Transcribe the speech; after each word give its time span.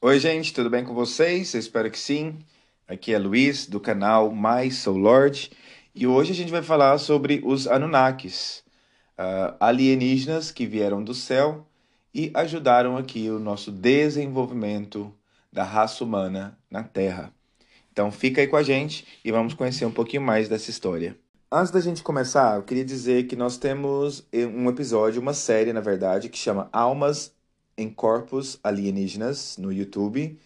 Oi, 0.00 0.20
gente, 0.20 0.54
tudo 0.54 0.70
bem 0.70 0.84
com 0.84 0.94
vocês? 0.94 1.52
Eu 1.52 1.58
espero 1.58 1.90
que 1.90 1.98
sim. 1.98 2.38
Aqui 2.86 3.12
é 3.12 3.18
Luiz, 3.18 3.66
do 3.66 3.80
canal 3.80 4.32
My 4.32 4.70
Soul 4.70 4.96
Lord, 4.96 5.50
e 5.92 6.06
hoje 6.06 6.30
a 6.30 6.34
gente 6.36 6.52
vai 6.52 6.62
falar 6.62 6.96
sobre 6.98 7.42
os 7.44 7.66
Anunnakis, 7.66 8.62
uh, 9.18 9.56
alienígenas 9.58 10.52
que 10.52 10.66
vieram 10.66 11.02
do 11.02 11.12
céu 11.12 11.66
e 12.14 12.30
ajudaram 12.32 12.96
aqui 12.96 13.28
o 13.28 13.40
nosso 13.40 13.72
desenvolvimento 13.72 15.12
da 15.52 15.64
raça 15.64 16.04
humana 16.04 16.56
na 16.70 16.84
Terra. 16.84 17.32
Então 17.90 18.12
fica 18.12 18.40
aí 18.40 18.46
com 18.46 18.56
a 18.56 18.62
gente 18.62 19.04
e 19.24 19.32
vamos 19.32 19.52
conhecer 19.52 19.84
um 19.84 19.90
pouquinho 19.90 20.22
mais 20.22 20.48
dessa 20.48 20.70
história. 20.70 21.18
Antes 21.50 21.72
da 21.72 21.80
gente 21.80 22.04
começar, 22.04 22.54
eu 22.54 22.62
queria 22.62 22.84
dizer 22.84 23.26
que 23.26 23.34
nós 23.34 23.58
temos 23.58 24.24
um 24.32 24.68
episódio, 24.68 25.20
uma 25.20 25.34
série, 25.34 25.72
na 25.72 25.80
verdade, 25.80 26.28
que 26.28 26.38
chama 26.38 26.68
Almas 26.72 27.36
em 27.78 27.88
Corpos 27.88 28.58
Alienígenas 28.62 29.56
no 29.56 29.72
YouTube. 29.72 30.38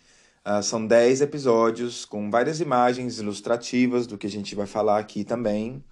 Uh, 0.47 0.63
são 0.63 0.87
10 0.87 1.23
episódios 1.23 2.05
com 2.05 2.31
várias 2.31 2.61
imagens 2.61 3.19
ilustrativas 3.19 4.07
do 4.07 4.19
que 4.19 4.27
a 4.27 4.31
gente 4.31 4.55
vai 4.55 4.67
falar 4.67 4.99
aqui 4.99 5.25
também. 5.25 5.83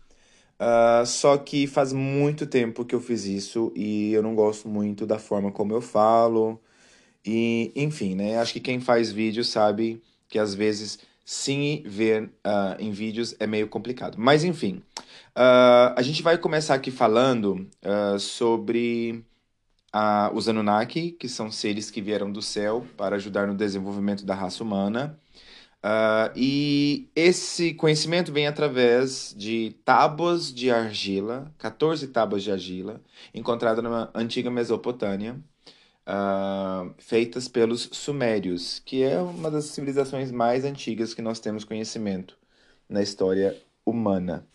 Uh, 0.60 1.06
só 1.06 1.38
que 1.38 1.66
faz 1.66 1.92
muito 1.92 2.46
tempo 2.46 2.84
que 2.84 2.94
eu 2.94 3.00
fiz 3.00 3.24
isso 3.24 3.72
e 3.74 4.12
eu 4.12 4.22
não 4.22 4.34
gosto 4.34 4.68
muito 4.68 5.06
da 5.06 5.18
forma 5.18 5.50
como 5.50 5.72
eu 5.72 5.80
falo. 5.80 6.60
E, 7.24 7.72
enfim, 7.74 8.14
né? 8.14 8.38
Acho 8.38 8.52
que 8.52 8.60
quem 8.60 8.80
faz 8.80 9.10
vídeo 9.10 9.44
sabe 9.44 10.02
que 10.28 10.38
às 10.38 10.54
vezes 10.54 10.98
sim 11.24 11.82
ver 11.86 12.24
uh, 12.24 12.77
em 12.78 12.91
vídeos 12.91 13.34
é 13.41 13.46
meio 13.46 13.68
complicado. 13.68 14.16
Mas 14.18 14.44
enfim, 14.44 14.82
a 15.34 16.02
gente 16.02 16.22
vai 16.22 16.36
começar 16.36 16.74
aqui 16.74 16.91
falando 16.91 17.66
uh, 17.84 18.18
sobre 19.92 20.36
os 20.36 20.48
Anunnaki, 20.48 21.12
que 21.12 21.28
são 21.28 21.50
seres 21.50 21.91
que 21.91 22.00
vieram 22.00 22.30
do 22.30 22.42
céu 22.42 22.86
para 22.96 23.16
ajudar 23.16 23.46
no 23.46 23.55
desenvolvimento 23.55 24.24
da 24.24 24.34
raça 24.34 24.62
humana. 24.62 25.19
e 26.36 27.08
esse 27.16 27.74
conhecimento 27.74 28.32
vem 28.32 28.47
através 28.47 29.34
de 29.36 29.74
tábuas 29.84 30.52
de 30.52 30.70
argila, 30.70 31.52
14 31.58 32.08
tábuas 32.08 32.42
de 32.42 32.52
argila, 32.52 33.00
encontradas 33.34 33.82
na 33.82 34.10
antiga 34.14 34.50
Mesopotâmia, 34.50 35.36
uh, 36.06 36.92
feitas 36.98 37.48
pelos 37.48 37.88
Sumérios, 37.92 38.80
que 38.84 39.02
é 39.02 39.20
uma 39.20 39.50
das 39.50 39.66
civilizações 39.66 40.30
mais 40.30 40.64
antigas 40.64 41.14
que 41.14 41.22
nós 41.22 41.41
temos 41.41 41.64
conhecimento 41.64 42.36
na 42.88 43.02
história 43.02 43.56
humana. 43.84 44.47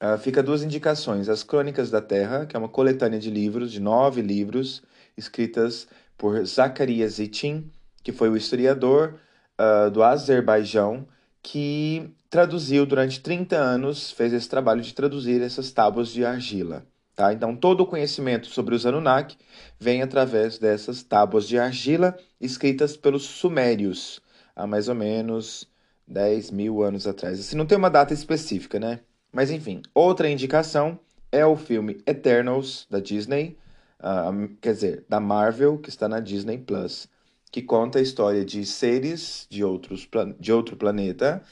Uh, 0.00 0.18
fica 0.18 0.42
duas 0.42 0.62
indicações: 0.62 1.28
As 1.28 1.42
Crônicas 1.42 1.90
da 1.90 2.00
Terra, 2.00 2.46
que 2.46 2.54
é 2.54 2.58
uma 2.58 2.68
coletânea 2.68 3.18
de 3.18 3.30
livros, 3.30 3.72
de 3.72 3.80
nove 3.80 4.20
livros, 4.20 4.82
escritas 5.16 5.88
por 6.18 6.44
Zacarias 6.44 7.14
Zitin, 7.14 7.70
que 8.02 8.12
foi 8.12 8.28
o 8.28 8.36
historiador 8.36 9.18
uh, 9.58 9.90
do 9.90 10.02
Azerbaijão, 10.02 11.06
que 11.42 12.14
traduziu 12.28 12.84
durante 12.84 13.20
30 13.20 13.56
anos, 13.56 14.10
fez 14.10 14.32
esse 14.32 14.48
trabalho 14.48 14.82
de 14.82 14.92
traduzir 14.92 15.40
essas 15.40 15.70
tábuas 15.72 16.08
de 16.08 16.24
argila. 16.24 16.86
Tá? 17.14 17.32
Então, 17.32 17.56
todo 17.56 17.80
o 17.80 17.86
conhecimento 17.86 18.46
sobre 18.48 18.74
os 18.74 18.84
Anunnaki 18.84 19.38
vem 19.80 20.02
através 20.02 20.58
dessas 20.58 21.02
tábuas 21.02 21.48
de 21.48 21.58
argila 21.58 22.14
escritas 22.38 22.94
pelos 22.94 23.22
Sumérios, 23.22 24.20
há 24.54 24.66
mais 24.66 24.88
ou 24.88 24.94
menos 24.94 25.66
10 26.06 26.50
mil 26.50 26.82
anos 26.82 27.06
atrás. 27.06 27.40
Assim, 27.40 27.56
não 27.56 27.64
tem 27.64 27.78
uma 27.78 27.88
data 27.88 28.12
específica, 28.12 28.78
né? 28.78 29.00
Mas, 29.36 29.50
enfim, 29.50 29.82
outra 29.92 30.30
indicação 30.30 30.98
é 31.30 31.44
o 31.44 31.58
filme 31.58 32.00
Eternals, 32.06 32.86
da 32.88 33.00
Disney, 33.00 33.58
uh, 34.00 34.48
quer 34.62 34.72
dizer, 34.72 35.04
da 35.10 35.20
Marvel, 35.20 35.76
que 35.76 35.90
está 35.90 36.08
na 36.08 36.20
Disney 36.20 36.56
Plus, 36.56 37.06
que 37.52 37.60
conta 37.60 37.98
a 37.98 38.02
história 38.02 38.42
de 38.46 38.64
seres 38.64 39.46
de, 39.50 39.62
outros, 39.62 40.08
de 40.40 40.50
outro 40.54 40.74
planeta 40.74 41.42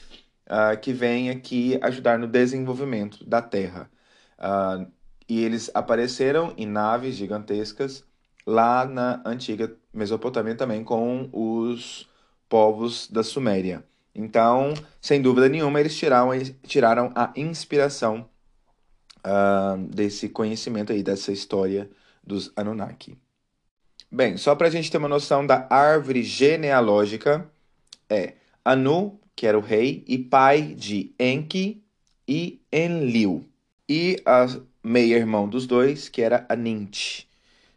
uh, 0.47 0.75
que 0.81 0.91
vêm 0.91 1.29
aqui 1.29 1.77
ajudar 1.79 2.17
no 2.17 2.25
desenvolvimento 2.25 3.23
da 3.23 3.39
Terra. 3.39 3.87
Uh, 4.39 4.91
e 5.29 5.43
eles 5.43 5.69
apareceram 5.71 6.55
em 6.57 6.65
naves 6.65 7.13
gigantescas 7.13 8.03
lá 8.47 8.83
na 8.87 9.21
antiga 9.23 9.71
Mesopotâmia 9.93 10.55
também 10.55 10.83
com 10.83 11.29
os 11.31 12.09
povos 12.49 13.07
da 13.11 13.21
Suméria. 13.21 13.83
Então, 14.15 14.73
sem 15.01 15.21
dúvida 15.21 15.49
nenhuma, 15.49 15.79
eles 15.79 15.95
tiraram, 15.97 16.29
tiraram 16.65 17.11
a 17.13 17.33
inspiração 17.35 18.29
uh, 19.25 19.77
desse 19.93 20.29
conhecimento 20.29 20.93
aí, 20.93 21.03
dessa 21.03 21.33
história 21.33 21.89
dos 22.23 22.49
Anunnaki. 22.55 23.17
Bem, 24.09 24.37
só 24.37 24.55
para 24.55 24.67
a 24.67 24.69
gente 24.69 24.89
ter 24.89 24.97
uma 24.97 25.09
noção 25.09 25.45
da 25.45 25.67
árvore 25.69 26.23
genealógica, 26.23 27.51
é 28.09 28.35
Anu, 28.63 29.19
que 29.35 29.45
era 29.45 29.57
o 29.57 29.61
rei, 29.61 30.05
e 30.07 30.17
pai 30.17 30.61
de 30.61 31.13
Enki 31.19 31.83
e 32.25 32.61
Enlil. 32.71 33.45
E 33.89 34.21
a 34.25 34.47
meia-irmão 34.81 35.49
dos 35.49 35.67
dois, 35.67 36.07
que 36.07 36.21
era 36.21 36.45
Anint. 36.47 37.25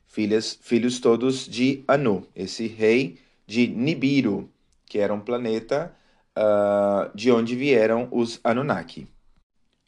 Filhas, 0.07 0.57
filhos 0.63 1.01
todos 1.01 1.47
de 1.49 1.83
Anu, 1.89 2.27
esse 2.35 2.69
rei 2.69 3.19
de 3.47 3.67
Nibiru, 3.67 4.49
que 4.87 4.99
era 4.99 5.13
um 5.13 5.21
planeta 5.21 5.95
uh, 6.39 7.11
de 7.15 7.31
onde 7.33 7.57
vieram 7.57 8.09
os 8.13 8.39
Anunnaki. 8.45 9.09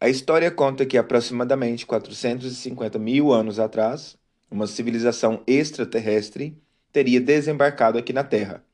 A 0.01 0.09
história 0.09 0.51
conta 0.51 0.85
que 0.85 0.99
aproximadamente 0.99 1.87
450 1.87 2.99
mil 2.99 3.33
anos 3.33 3.59
atrás, 3.59 4.17
uma 4.51 4.67
civilização 4.67 5.43
extraterrestre 5.47 6.57
teria 6.93 7.21
desembarcado 7.21 7.99
aqui 7.99 8.13
na 8.13 8.25
Terra, 8.25 8.65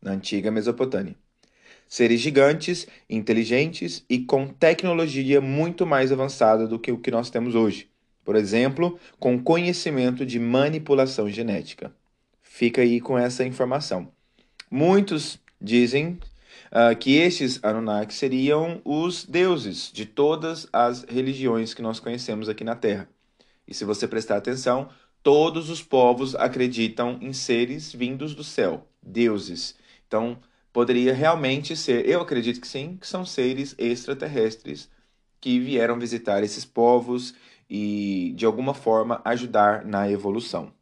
na 0.00 0.12
antiga 0.12 0.50
Mesopotâmia. 0.50 1.16
Seres 1.88 2.20
gigantes, 2.20 2.86
inteligentes 3.08 4.04
e 4.08 4.18
com 4.18 4.46
tecnologia 4.46 5.40
muito 5.40 5.86
mais 5.86 6.12
avançada 6.12 6.66
do 6.66 6.78
que 6.78 6.92
o 6.92 6.98
que 6.98 7.10
nós 7.10 7.30
temos 7.30 7.54
hoje. 7.54 7.88
Por 8.22 8.36
exemplo, 8.36 8.98
com 9.18 9.42
conhecimento 9.42 10.26
de 10.26 10.38
manipulação 10.38 11.30
genética. 11.30 11.90
Fica 12.42 12.82
aí 12.82 13.00
com 13.00 13.18
essa 13.18 13.42
informação. 13.42 14.12
Muitos 14.70 15.40
dizem 15.58 16.18
uh, 16.72 16.96
que 16.96 17.16
estes 17.16 17.62
Anunnaki 17.62 18.14
seriam 18.14 18.80
os 18.84 19.24
deuses 19.24 19.90
de 19.92 20.06
todas 20.06 20.66
as 20.72 21.04
religiões 21.04 21.74
que 21.74 21.82
nós 21.82 22.00
conhecemos 22.00 22.48
aqui 22.48 22.64
na 22.64 22.74
Terra. 22.74 23.08
E 23.66 23.74
se 23.74 23.84
você 23.84 24.08
prestar 24.08 24.36
atenção, 24.36 24.88
todos 25.22 25.68
os 25.70 25.82
povos 25.82 26.34
acreditam 26.34 27.18
em 27.20 27.32
seres 27.32 27.92
vindos 27.92 28.34
do 28.34 28.44
céu, 28.44 28.86
deuses. 29.02 29.76
Então, 30.06 30.38
poderia 30.72 31.12
realmente 31.12 31.76
ser, 31.76 32.08
eu 32.08 32.20
acredito 32.20 32.60
que 32.60 32.68
sim, 32.68 32.96
que 32.96 33.06
são 33.06 33.24
seres 33.24 33.74
extraterrestres 33.78 34.88
que 35.40 35.58
vieram 35.58 35.98
visitar 35.98 36.42
esses 36.42 36.64
povos 36.64 37.34
e 37.68 38.32
de 38.36 38.46
alguma 38.46 38.74
forma 38.74 39.20
ajudar 39.24 39.84
na 39.84 40.10
evolução. 40.10 40.72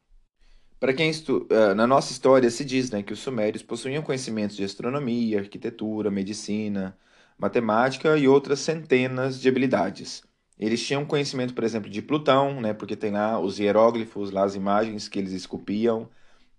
Para 0.79 0.93
quem 0.95 1.11
estu... 1.11 1.47
Eh, 1.51 1.75
na 1.75 1.87
nossa 1.87 2.13
história 2.13 2.51
se 2.51 2.65
diz 2.65 2.91
né, 2.91 3.03
que 3.03 3.13
os 3.13 3.19
sumérios 3.21 3.63
possuíam 3.63 4.03
conhecimentos 4.03 4.57
de 4.57 4.65
astronomia, 4.65 5.41
arquitetura, 5.41 6.11
medicina, 6.11 6.97
matemática 7.39 8.17
e 8.19 8.29
outras 8.29 8.61
centenas 8.61 9.41
de 9.41 9.49
habilidades. 9.49 10.23
Eles 10.59 10.85
tinham 10.87 11.05
conhecimento, 11.05 11.55
por 11.55 11.65
exemplo, 11.65 11.91
de 11.91 12.03
Plutão, 12.03 12.61
né, 12.61 12.75
porque 12.75 12.97
tem 12.97 13.13
lá 13.13 13.39
os 13.41 13.59
hieróglifos, 13.59 14.31
lá 14.31 14.45
as 14.45 14.55
imagens 14.55 15.09
que 15.09 15.19
eles 15.19 15.33
esculpiam, 15.33 16.09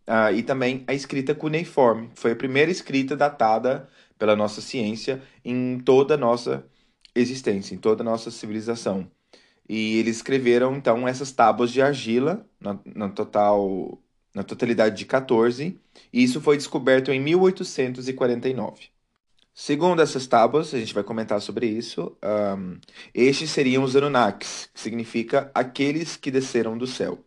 Uh, 0.07 0.33
e 0.33 0.41
também 0.41 0.85
a 0.87 0.93
escrita 0.93 1.35
cuneiforme, 1.35 2.09
foi 2.15 2.31
a 2.31 2.35
primeira 2.35 2.71
escrita 2.71 3.15
datada 3.15 3.89
pela 4.17 4.37
nossa 4.37 4.61
ciência 4.61 5.21
em 5.43 5.79
toda 5.79 6.13
a 6.13 6.17
nossa 6.17 6.65
existência, 7.13 7.75
em 7.75 7.77
toda 7.77 8.03
a 8.03 8.05
nossa 8.05 8.31
civilização. 8.31 9.11
E 9.69 9.97
eles 9.97 10.17
escreveram 10.17 10.75
então 10.75 11.07
essas 11.07 11.31
tábuas 11.31 11.71
de 11.71 11.81
argila, 11.81 12.45
na, 12.59 12.79
na, 12.85 13.09
total, 13.09 14.01
na 14.37 14.43
totalidade 14.43 14.95
de 14.95 15.05
14, 15.05 15.79
e 16.13 16.23
isso 16.23 16.39
foi 16.39 16.57
descoberto 16.57 17.11
em 17.11 17.19
1849. 17.19 18.89
Segundo 19.51 19.99
essas 19.99 20.27
tábuas, 20.27 20.71
a 20.75 20.77
gente 20.77 20.93
vai 20.93 21.03
comentar 21.03 21.41
sobre 21.41 21.65
isso, 21.65 22.15
um, 22.23 22.77
estes 23.15 23.49
seriam 23.49 23.83
os 23.83 23.95
Anunnakis, 23.95 24.69
que 24.71 24.79
significa 24.79 25.49
aqueles 25.55 26.15
que 26.15 26.29
desceram 26.29 26.77
do 26.77 26.85
céu 26.85 27.17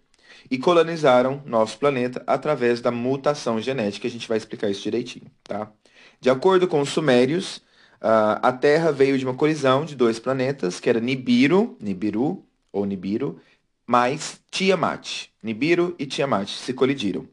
e 0.49 0.57
colonizaram 0.57 1.43
nosso 1.45 1.77
planeta 1.79 2.23
através 2.29 2.81
da 2.81 2.93
mutação 2.93 3.61
genética. 3.61 4.07
A 4.07 4.11
gente 4.11 4.29
vai 4.29 4.39
explicar 4.39 4.71
isso 4.71 4.83
direitinho, 4.83 5.27
tá? 5.43 5.73
De 6.21 6.31
acordo 6.31 6.69
com 6.69 6.81
os 6.81 6.91
sumérios, 6.91 7.57
uh, 8.01 8.39
a 8.41 8.53
Terra 8.53 8.93
veio 8.93 9.19
de 9.19 9.25
uma 9.25 9.35
colisão 9.35 9.85
de 9.85 9.97
dois 9.97 10.21
planetas, 10.21 10.79
que 10.79 10.89
era 10.89 11.01
Nibiru, 11.01 11.77
Nibiru 11.81 12.45
ou 12.73 12.87
Nibiru, 12.87 13.41
mais 13.91 14.41
Tiamat. 14.53 15.31
Nibiru 15.43 15.97
e 15.99 16.07
Tiamat 16.07 16.49
se 16.49 16.73
colidiram. 16.73 17.27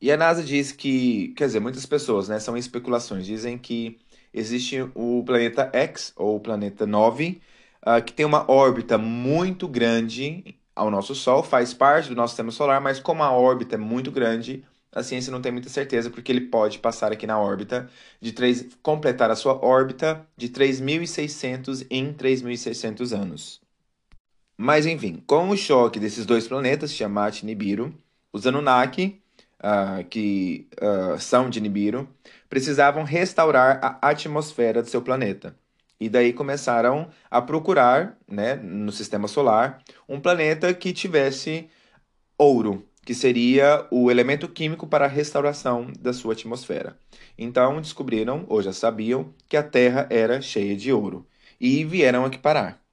E 0.00 0.10
a 0.10 0.16
NASA 0.16 0.42
diz 0.42 0.72
que, 0.72 1.28
quer 1.36 1.46
dizer, 1.46 1.60
muitas 1.60 1.86
pessoas, 1.86 2.28
né, 2.28 2.40
são 2.40 2.56
especulações, 2.56 3.24
dizem 3.24 3.56
que 3.56 3.96
existe 4.32 4.84
o 4.92 5.22
planeta 5.24 5.70
X, 5.72 6.12
ou 6.16 6.40
planeta 6.40 6.84
9, 6.84 7.40
uh, 7.86 8.02
que 8.02 8.12
tem 8.12 8.26
uma 8.26 8.50
órbita 8.50 8.98
muito 8.98 9.68
grande 9.68 10.58
ao 10.74 10.90
nosso 10.90 11.14
Sol, 11.14 11.44
faz 11.44 11.72
parte 11.72 12.08
do 12.08 12.16
nosso 12.16 12.32
sistema 12.32 12.50
solar, 12.50 12.80
mas 12.80 12.98
como 12.98 13.22
a 13.22 13.30
órbita 13.30 13.76
é 13.76 13.78
muito 13.78 14.10
grande, 14.10 14.64
a 14.90 15.00
ciência 15.04 15.30
não 15.30 15.40
tem 15.40 15.52
muita 15.52 15.68
certeza, 15.68 16.10
porque 16.10 16.32
ele 16.32 16.40
pode 16.40 16.80
passar 16.80 17.12
aqui 17.12 17.24
na 17.24 17.38
órbita, 17.38 17.88
de 18.20 18.32
3, 18.32 18.76
completar 18.82 19.30
a 19.30 19.36
sua 19.36 19.64
órbita 19.64 20.26
de 20.36 20.48
3.600 20.48 21.86
em 21.88 22.12
3.600 22.12 23.12
anos. 23.16 23.63
Mas 24.56 24.86
enfim, 24.86 25.22
com 25.26 25.50
o 25.50 25.56
choque 25.56 25.98
desses 25.98 26.24
dois 26.24 26.46
planetas, 26.46 26.92
Tiamat 26.92 27.42
e 27.42 27.46
Nibiru, 27.46 27.94
os 28.32 28.46
Anunnaki, 28.46 29.20
uh, 29.58 30.04
que 30.04 30.68
uh, 30.80 31.18
são 31.18 31.50
de 31.50 31.60
Nibiru, 31.60 32.08
precisavam 32.48 33.02
restaurar 33.02 33.80
a 33.82 34.10
atmosfera 34.10 34.82
do 34.82 34.88
seu 34.88 35.02
planeta. 35.02 35.56
E 35.98 36.08
daí 36.08 36.32
começaram 36.32 37.08
a 37.30 37.40
procurar, 37.40 38.18
né, 38.28 38.56
no 38.56 38.92
sistema 38.92 39.26
solar, 39.28 39.82
um 40.08 40.20
planeta 40.20 40.74
que 40.74 40.92
tivesse 40.92 41.68
ouro, 42.36 42.86
que 43.04 43.14
seria 43.14 43.86
o 43.90 44.10
elemento 44.10 44.48
químico 44.48 44.86
para 44.86 45.04
a 45.06 45.08
restauração 45.08 45.92
da 45.98 46.12
sua 46.12 46.34
atmosfera. 46.34 46.98
Então 47.38 47.80
descobriram, 47.80 48.44
ou 48.48 48.62
já 48.62 48.72
sabiam, 48.72 49.32
que 49.48 49.56
a 49.56 49.62
Terra 49.62 50.06
era 50.10 50.40
cheia 50.40 50.76
de 50.76 50.92
ouro 50.92 51.26
e 51.60 51.84
vieram 51.84 52.24
aqui 52.24 52.38
parar. 52.38 52.83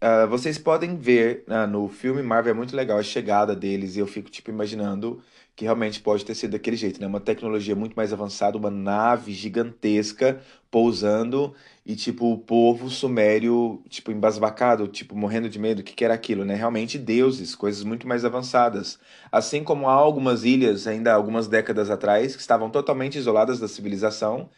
Uh, 0.00 0.28
vocês 0.28 0.56
podem 0.58 0.96
ver 0.96 1.44
uh, 1.48 1.66
no 1.66 1.88
filme 1.88 2.22
Marvel 2.22 2.52
é 2.52 2.56
muito 2.56 2.76
legal 2.76 2.98
a 2.98 3.02
chegada 3.02 3.54
deles 3.56 3.96
e 3.96 3.98
eu 3.98 4.06
fico 4.06 4.30
tipo 4.30 4.48
imaginando 4.48 5.20
que 5.56 5.64
realmente 5.64 6.00
pode 6.00 6.24
ter 6.24 6.36
sido 6.36 6.52
daquele 6.52 6.76
jeito, 6.76 7.00
né? 7.00 7.06
Uma 7.08 7.18
tecnologia 7.18 7.74
muito 7.74 7.96
mais 7.96 8.12
avançada, 8.12 8.56
uma 8.56 8.70
nave 8.70 9.32
gigantesca 9.32 10.40
pousando 10.70 11.52
e 11.84 11.96
tipo 11.96 12.32
o 12.32 12.38
povo 12.38 12.88
sumério, 12.88 13.82
tipo 13.88 14.12
embasbacado, 14.12 14.86
tipo 14.86 15.16
morrendo 15.16 15.48
de 15.48 15.58
medo, 15.58 15.80
o 15.80 15.82
que, 15.82 15.94
que 15.94 16.04
era 16.04 16.14
aquilo, 16.14 16.44
né? 16.44 16.54
Realmente 16.54 16.96
deuses, 16.96 17.56
coisas 17.56 17.82
muito 17.82 18.06
mais 18.06 18.24
avançadas. 18.24 19.00
Assim 19.32 19.64
como 19.64 19.88
há 19.88 19.94
algumas 19.94 20.44
ilhas 20.44 20.86
ainda 20.86 21.12
algumas 21.12 21.48
décadas 21.48 21.90
atrás 21.90 22.36
que 22.36 22.40
estavam 22.40 22.70
totalmente 22.70 23.18
isoladas 23.18 23.58
da 23.58 23.66
civilização 23.66 24.48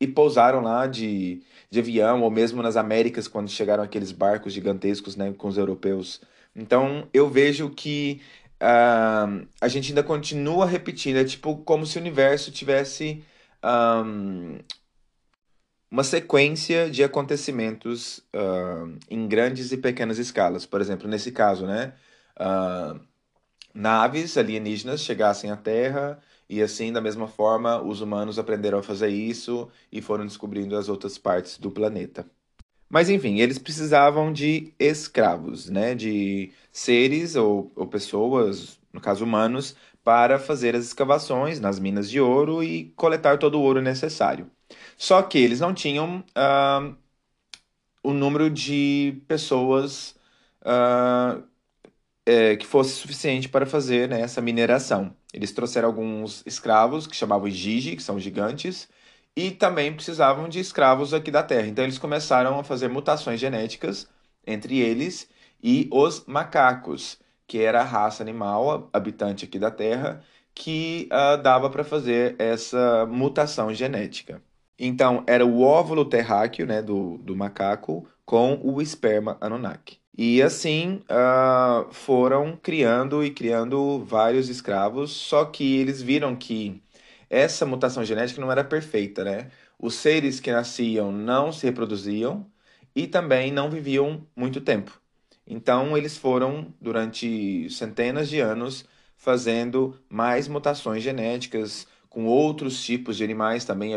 e 0.00 0.06
pousaram 0.06 0.60
lá 0.60 0.86
de, 0.86 1.42
de 1.70 1.80
avião 1.80 2.22
ou 2.22 2.30
mesmo 2.30 2.62
nas 2.62 2.76
Américas 2.76 3.28
quando 3.28 3.50
chegaram 3.50 3.82
aqueles 3.82 4.12
barcos 4.12 4.52
gigantescos, 4.52 5.16
né, 5.16 5.32
com 5.36 5.48
os 5.48 5.58
europeus. 5.58 6.20
Então 6.54 7.06
eu 7.12 7.28
vejo 7.28 7.70
que 7.70 8.20
uh, 8.62 9.46
a 9.60 9.68
gente 9.68 9.90
ainda 9.90 10.02
continua 10.02 10.66
repetindo. 10.66 11.16
É 11.16 11.24
tipo 11.24 11.56
como 11.58 11.86
se 11.86 11.98
o 11.98 12.00
universo 12.00 12.50
tivesse 12.50 13.24
um, 13.62 14.58
uma 15.90 16.04
sequência 16.04 16.90
de 16.90 17.02
acontecimentos 17.04 18.18
uh, 18.34 18.98
em 19.10 19.26
grandes 19.28 19.72
e 19.72 19.76
pequenas 19.76 20.18
escalas. 20.18 20.66
Por 20.66 20.80
exemplo, 20.80 21.08
nesse 21.08 21.32
caso, 21.32 21.66
né? 21.66 21.94
Uh, 22.40 23.00
naves 23.74 24.36
alienígenas 24.36 25.00
chegassem 25.02 25.50
à 25.50 25.56
Terra 25.56 26.18
e 26.48 26.62
assim, 26.62 26.92
da 26.92 27.00
mesma 27.00 27.28
forma, 27.28 27.82
os 27.82 28.00
humanos 28.00 28.38
aprenderam 28.38 28.78
a 28.78 28.82
fazer 28.82 29.08
isso 29.08 29.68
e 29.92 30.00
foram 30.00 30.26
descobrindo 30.26 30.76
as 30.76 30.88
outras 30.88 31.18
partes 31.18 31.58
do 31.58 31.70
planeta. 31.70 32.26
Mas 32.88 33.10
enfim, 33.10 33.38
eles 33.40 33.58
precisavam 33.58 34.32
de 34.32 34.72
escravos, 34.78 35.68
né? 35.68 35.94
De 35.94 36.50
seres 36.72 37.36
ou, 37.36 37.70
ou 37.76 37.86
pessoas, 37.86 38.78
no 38.92 39.00
caso 39.00 39.24
humanos, 39.24 39.76
para 40.02 40.38
fazer 40.38 40.74
as 40.74 40.86
escavações 40.86 41.60
nas 41.60 41.78
minas 41.78 42.10
de 42.10 42.20
ouro 42.20 42.62
e 42.62 42.90
coletar 42.96 43.38
todo 43.38 43.58
o 43.58 43.62
ouro 43.62 43.82
necessário. 43.82 44.50
Só 44.96 45.22
que 45.22 45.38
eles 45.38 45.60
não 45.60 45.74
tinham 45.74 46.24
uh, 46.36 46.96
o 48.02 48.12
número 48.12 48.50
de 48.50 49.22
pessoas 49.28 50.16
uh, 50.62 51.42
é, 52.28 52.56
que 52.56 52.66
fosse 52.66 52.90
suficiente 52.90 53.48
para 53.48 53.64
fazer 53.64 54.06
né, 54.06 54.20
essa 54.20 54.42
mineração. 54.42 55.16
Eles 55.32 55.50
trouxeram 55.50 55.88
alguns 55.88 56.42
escravos 56.44 57.06
que 57.06 57.16
chamavam 57.16 57.48
Gigi, 57.48 57.96
que 57.96 58.02
são 58.02 58.20
gigantes, 58.20 58.86
e 59.34 59.50
também 59.50 59.94
precisavam 59.94 60.46
de 60.46 60.60
escravos 60.60 61.14
aqui 61.14 61.30
da 61.30 61.42
Terra. 61.42 61.66
Então 61.66 61.84
eles 61.84 61.96
começaram 61.98 62.58
a 62.58 62.64
fazer 62.64 62.88
mutações 62.88 63.40
genéticas 63.40 64.06
entre 64.46 64.78
eles 64.78 65.26
e 65.62 65.88
os 65.90 66.26
macacos, 66.26 67.18
que 67.46 67.58
era 67.58 67.80
a 67.80 67.84
raça 67.84 68.22
animal 68.22 68.90
habitante 68.92 69.46
aqui 69.46 69.58
da 69.58 69.70
Terra 69.70 70.22
que 70.54 71.08
uh, 71.12 71.40
dava 71.40 71.70
para 71.70 71.84
fazer 71.84 72.34
essa 72.38 73.06
mutação 73.06 73.72
genética. 73.72 74.42
Então 74.78 75.24
era 75.26 75.46
o 75.46 75.62
óvulo 75.62 76.04
terráqueo 76.04 76.66
né, 76.66 76.82
do, 76.82 77.16
do 77.18 77.34
macaco 77.36 78.06
com 78.26 78.60
o 78.62 78.82
esperma 78.82 79.38
Anunnaki. 79.40 79.98
E 80.18 80.42
assim 80.42 81.02
uh, 81.10 81.92
foram 81.92 82.56
criando 82.56 83.24
e 83.24 83.30
criando 83.30 84.04
vários 84.04 84.48
escravos, 84.48 85.12
só 85.12 85.44
que 85.44 85.76
eles 85.76 86.02
viram 86.02 86.34
que 86.36 86.82
essa 87.30 87.64
mutação 87.64 88.04
genética 88.04 88.40
não 88.40 88.50
era 88.50 88.64
perfeita, 88.64 89.22
né? 89.24 89.50
Os 89.78 89.94
seres 89.94 90.40
que 90.40 90.50
nasciam 90.50 91.12
não 91.12 91.52
se 91.52 91.66
reproduziam 91.66 92.50
e 92.96 93.06
também 93.06 93.52
não 93.52 93.70
viviam 93.70 94.26
muito 94.34 94.60
tempo. 94.60 95.00
Então, 95.46 95.96
eles 95.96 96.16
foram, 96.18 96.74
durante 96.80 97.70
centenas 97.70 98.28
de 98.28 98.40
anos, 98.40 98.84
fazendo 99.16 99.98
mais 100.08 100.48
mutações 100.48 101.02
genéticas 101.02 101.86
com 102.10 102.26
outros 102.26 102.82
tipos 102.84 103.16
de 103.16 103.24
animais 103.24 103.64
também 103.64 103.92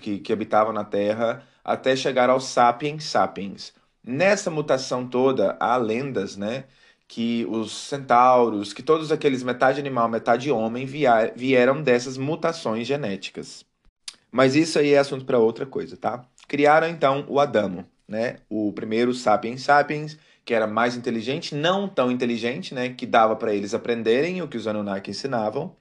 que, 0.00 0.18
que 0.20 0.32
habitavam 0.32 0.72
na 0.72 0.84
Terra, 0.84 1.42
até 1.64 1.96
chegar 1.96 2.30
aos 2.30 2.44
sapiens 2.44 3.04
sapiens. 3.04 3.74
Nessa 4.06 4.50
mutação 4.50 5.06
toda, 5.06 5.56
há 5.60 5.76
lendas, 5.76 6.36
né? 6.36 6.64
que 7.08 7.46
os 7.48 7.72
centauros, 7.72 8.72
que 8.72 8.82
todos 8.82 9.12
aqueles 9.12 9.42
metade 9.42 9.78
animal, 9.78 10.08
metade 10.08 10.50
homem 10.50 10.86
vieram 11.36 11.82
dessas 11.82 12.16
mutações 12.16 12.86
genéticas. 12.86 13.64
Mas 14.30 14.56
isso 14.56 14.78
aí 14.78 14.92
é 14.92 14.98
assunto 14.98 15.24
para 15.24 15.38
outra 15.38 15.64
coisa, 15.64 15.96
tá? 15.96 16.24
Criaram 16.48 16.88
então 16.88 17.24
o 17.28 17.38
Adamo, 17.40 17.86
né? 18.08 18.38
O 18.48 18.72
primeiro 18.72 19.14
sapiens 19.14 19.62
sapiens, 19.62 20.18
que 20.44 20.52
era 20.52 20.66
mais 20.66 20.96
inteligente, 20.96 21.54
não 21.54 21.88
tão 21.88 22.10
inteligente, 22.10 22.74
né? 22.74 22.90
Que 22.90 23.06
dava 23.06 23.36
para 23.36 23.54
eles 23.54 23.72
aprenderem 23.72 24.42
o 24.42 24.48
que 24.48 24.56
os 24.56 24.66
Anunnaki 24.66 25.10
ensinavam, 25.10 25.76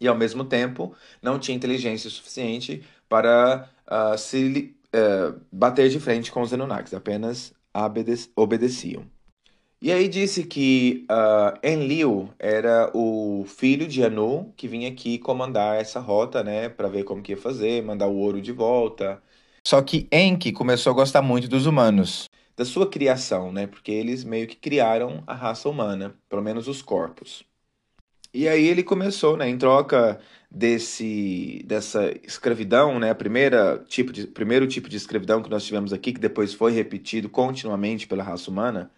e 0.00 0.08
ao 0.08 0.16
mesmo 0.16 0.44
tempo 0.44 0.94
não 1.22 1.38
tinha 1.38 1.56
inteligência 1.56 2.08
suficiente 2.08 2.84
para 3.08 3.68
uh, 3.86 4.16
se 4.16 4.74
uh, 4.94 5.40
bater 5.52 5.88
de 5.88 6.00
frente 6.00 6.30
com 6.30 6.40
os 6.40 6.52
Anunnakis, 6.52 6.94
apenas 6.94 7.54
obedeciam. 8.36 9.06
E 9.80 9.92
aí 9.92 10.08
disse 10.08 10.42
que 10.42 11.06
uh, 11.08 11.56
Enlil 11.64 12.30
era 12.36 12.90
o 12.92 13.44
filho 13.46 13.86
de 13.86 14.02
Anu 14.02 14.52
que 14.56 14.66
vinha 14.66 14.88
aqui 14.88 15.18
comandar 15.18 15.80
essa 15.80 16.00
rota, 16.00 16.42
né, 16.42 16.68
para 16.68 16.88
ver 16.88 17.04
como 17.04 17.22
que 17.22 17.32
ia 17.32 17.38
fazer, 17.38 17.82
mandar 17.84 18.08
o 18.08 18.16
ouro 18.16 18.40
de 18.40 18.50
volta. 18.50 19.22
Só 19.64 19.80
que 19.80 20.08
Enki 20.10 20.50
começou 20.50 20.90
a 20.90 20.94
gostar 20.94 21.22
muito 21.22 21.46
dos 21.46 21.64
humanos, 21.64 22.28
da 22.56 22.64
sua 22.64 22.88
criação, 22.88 23.52
né, 23.52 23.68
porque 23.68 23.92
eles 23.92 24.24
meio 24.24 24.48
que 24.48 24.56
criaram 24.56 25.22
a 25.28 25.34
raça 25.34 25.68
humana, 25.68 26.16
pelo 26.28 26.42
menos 26.42 26.66
os 26.66 26.82
corpos. 26.82 27.44
E 28.34 28.48
aí 28.48 28.66
ele 28.66 28.82
começou, 28.82 29.36
né, 29.36 29.48
em 29.48 29.56
troca 29.56 30.18
desse 30.50 31.62
dessa 31.66 32.10
escravidão, 32.22 32.98
né, 32.98 33.10
a 33.10 33.14
primeira 33.14 33.84
tipo 33.86 34.12
de 34.12 34.26
primeiro 34.26 34.66
tipo 34.66 34.88
de 34.88 34.96
escravidão 34.96 35.42
que 35.42 35.50
nós 35.50 35.64
tivemos 35.64 35.92
aqui, 35.92 36.12
que 36.12 36.20
depois 36.20 36.54
foi 36.54 36.72
repetido 36.72 37.28
continuamente 37.28 38.06
pela 38.06 38.24
raça 38.24 38.50
humana 38.50 38.90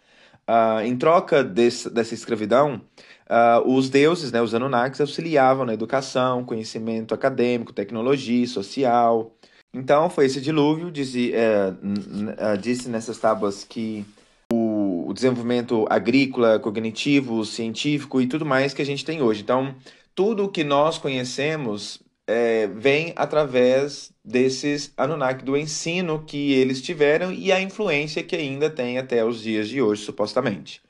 Uh, 0.50 0.80
em 0.84 0.96
troca 0.96 1.44
desse, 1.44 1.88
dessa 1.88 2.12
escravidão, 2.12 2.80
uh, 3.28 3.72
os 3.72 3.88
deuses, 3.88 4.32
né, 4.32 4.42
os 4.42 4.52
Anunnakis, 4.52 5.00
auxiliavam 5.00 5.64
na 5.64 5.72
educação, 5.72 6.44
conhecimento 6.44 7.14
acadêmico, 7.14 7.72
tecnologia, 7.72 8.48
social. 8.48 9.32
Então, 9.72 10.10
foi 10.10 10.26
esse 10.26 10.40
dilúvio, 10.40 10.90
disse, 10.90 11.32
é, 11.32 12.56
disse 12.56 12.88
nessas 12.88 13.18
tábuas 13.18 13.62
que 13.62 14.04
o, 14.52 15.06
o 15.08 15.14
desenvolvimento 15.14 15.86
agrícola, 15.88 16.58
cognitivo, 16.58 17.44
científico 17.44 18.20
e 18.20 18.26
tudo 18.26 18.44
mais 18.44 18.74
que 18.74 18.82
a 18.82 18.86
gente 18.86 19.04
tem 19.04 19.22
hoje. 19.22 19.42
Então, 19.42 19.72
tudo 20.14 20.44
o 20.44 20.48
que 20.48 20.64
nós 20.64 20.98
conhecemos 20.98 22.02
é, 22.26 22.68
vem 22.68 23.12
através 23.16 24.12
desses 24.24 24.92
Anunnaki, 24.96 25.44
do 25.44 25.56
ensino 25.56 26.24
que 26.24 26.52
eles 26.52 26.80
tiveram 26.80 27.32
e 27.32 27.50
a 27.50 27.60
influência 27.60 28.22
que 28.22 28.36
ainda 28.36 28.70
tem 28.70 28.98
até 28.98 29.24
os 29.24 29.42
dias 29.42 29.68
de 29.68 29.82
hoje, 29.82 30.02
supostamente. 30.02 30.80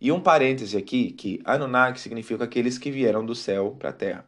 E 0.00 0.12
um 0.12 0.20
parêntese 0.20 0.76
aqui, 0.76 1.12
que 1.12 1.40
Anunnaki 1.44 2.00
significa 2.00 2.44
aqueles 2.44 2.78
que 2.78 2.90
vieram 2.90 3.24
do 3.24 3.34
céu 3.34 3.76
para 3.78 3.90
a 3.90 3.92
Terra. 3.92 4.24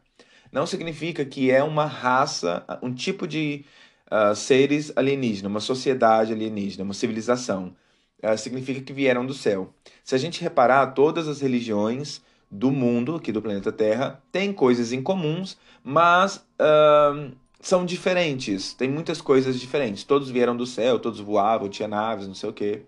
Não 0.51 0.65
significa 0.67 1.25
que 1.25 1.51
é 1.51 1.63
uma 1.63 1.85
raça, 1.85 2.63
um 2.81 2.93
tipo 2.93 3.27
de 3.27 3.65
uh, 4.11 4.35
seres 4.35 4.91
alienígenas, 4.95 5.49
uma 5.49 5.59
sociedade 5.59 6.31
alienígena, 6.31 6.83
uma 6.83 6.93
civilização. 6.93 7.75
Uh, 8.23 8.37
significa 8.37 8.81
que 8.81 8.93
vieram 8.93 9.25
do 9.25 9.33
céu. 9.33 9.73
Se 10.03 10.15
a 10.15 10.17
gente 10.17 10.41
reparar, 10.41 10.87
todas 10.93 11.27
as 11.27 11.41
religiões 11.41 12.21
do 12.53 12.71
mundo, 12.71 13.15
aqui 13.15 13.31
do 13.31 13.41
planeta 13.41 13.71
Terra, 13.71 14.21
têm 14.31 14.53
coisas 14.53 14.93
em 14.93 15.01
comuns, 15.01 15.57
mas 15.83 16.37
uh, 16.37 17.31
são 17.59 17.83
diferentes. 17.83 18.73
Tem 18.73 18.87
muitas 18.87 19.19
coisas 19.19 19.59
diferentes. 19.59 20.03
Todos 20.03 20.29
vieram 20.29 20.55
do 20.55 20.65
céu, 20.65 20.99
todos 20.99 21.19
voavam, 21.19 21.67
tinha 21.67 21.87
naves, 21.87 22.27
não 22.27 22.35
sei 22.35 22.49
o 22.49 22.53
quê. 22.53 22.83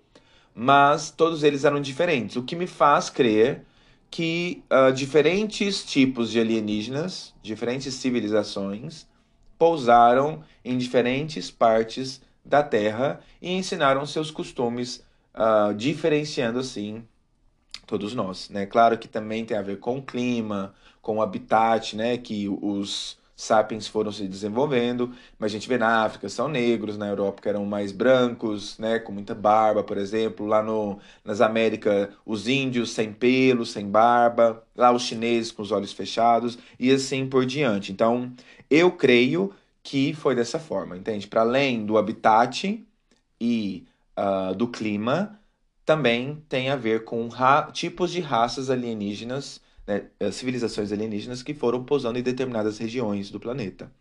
Mas 0.54 1.10
todos 1.10 1.44
eles 1.44 1.66
eram 1.66 1.82
diferentes. 1.82 2.36
O 2.36 2.44
que 2.44 2.56
me 2.56 2.68
faz 2.68 3.10
crer 3.10 3.66
que 4.12 4.64
uh, 4.70 4.94
diferentes 4.94 5.84
tipos 5.84 6.30
de 6.30 6.40
alienígenas, 6.40 7.34
diferentes 7.42 7.92
civilizações, 7.96 9.08
pousaram 9.58 10.44
em 10.64 10.78
diferentes 10.78 11.50
partes 11.50 12.22
da 12.46 12.62
Terra 12.62 13.20
e 13.42 13.52
ensinaram 13.52 14.06
seus 14.06 14.30
costumes, 14.30 15.04
uh, 15.34 15.74
diferenciando 15.74 16.60
assim 16.60 17.04
todos 17.86 18.14
nós. 18.14 18.50
Né? 18.50 18.66
Claro 18.66 18.98
que 18.98 19.08
também 19.08 19.46
tem 19.46 19.58
a 19.58 19.62
ver 19.62 19.80
com 19.80 19.98
o 19.98 20.02
clima, 20.02 20.74
com 21.02 21.18
o 21.18 21.22
habitat, 21.22 21.96
né? 21.96 22.18
que 22.18 22.48
os 22.50 23.18
sapiens 23.36 23.88
foram 23.88 24.12
se 24.12 24.28
desenvolvendo, 24.28 25.12
mas 25.38 25.52
a 25.52 25.54
gente 25.54 25.68
vê 25.68 25.78
na 25.78 26.04
África 26.06 26.30
são 26.30 26.48
negros, 26.48 26.98
na 26.98 27.08
Europa 27.08 27.42
que 27.42 27.50
eram 27.50 27.66
mais 27.66 27.92
brancos, 27.92 28.78
né, 28.80 28.98
com 29.00 29.12
muita 29.12 29.36
barba, 29.36 29.84
por 29.84 29.98
exemplo, 29.98 30.46
lá 30.46 30.64
no, 30.64 31.00
nas 31.24 31.42
Américas 31.42 32.10
os 32.26 32.48
índios 32.48 32.92
sem 32.92 33.12
pelo, 33.12 33.66
sem 33.66 33.90
barba, 33.90 34.64
lá 34.76 34.92
os 34.92 35.04
chineses 35.04 35.52
com 35.52 35.62
os 35.62 35.72
olhos 35.72 35.92
fechados 35.92 36.58
e 36.80 36.92
assim 36.92 37.28
por 37.28 37.46
diante. 37.46 37.92
Então, 37.92 38.32
eu 38.70 38.92
creio 38.92 39.54
que 39.84 40.14
foi 40.14 40.34
dessa 40.34 40.58
forma, 40.58 40.98
entende? 40.98 41.28
Para 41.28 41.42
além 41.42 41.86
do 41.86 41.98
habitat 41.98 42.84
e 43.40 43.86
uh, 44.18 44.56
do 44.56 44.68
clima, 44.68 45.40
também 45.86 46.44
tem 46.50 46.70
a 46.70 46.76
ver 46.76 47.04
com 47.04 47.30
tipos 47.72 48.12
de 48.12 48.20
raças 48.20 48.70
alienígenas 48.70 49.62
né, 49.88 50.08
eh, 50.20 50.32
civilizações 50.32 50.92
alienígenas 50.92 51.44
que 51.44 51.54
foram 51.54 51.84
pousando 51.84 52.18
em 52.18 52.24
determinadas 52.24 52.78
regiões 52.78 53.30
do 53.30 53.40
planeta. 53.40 53.92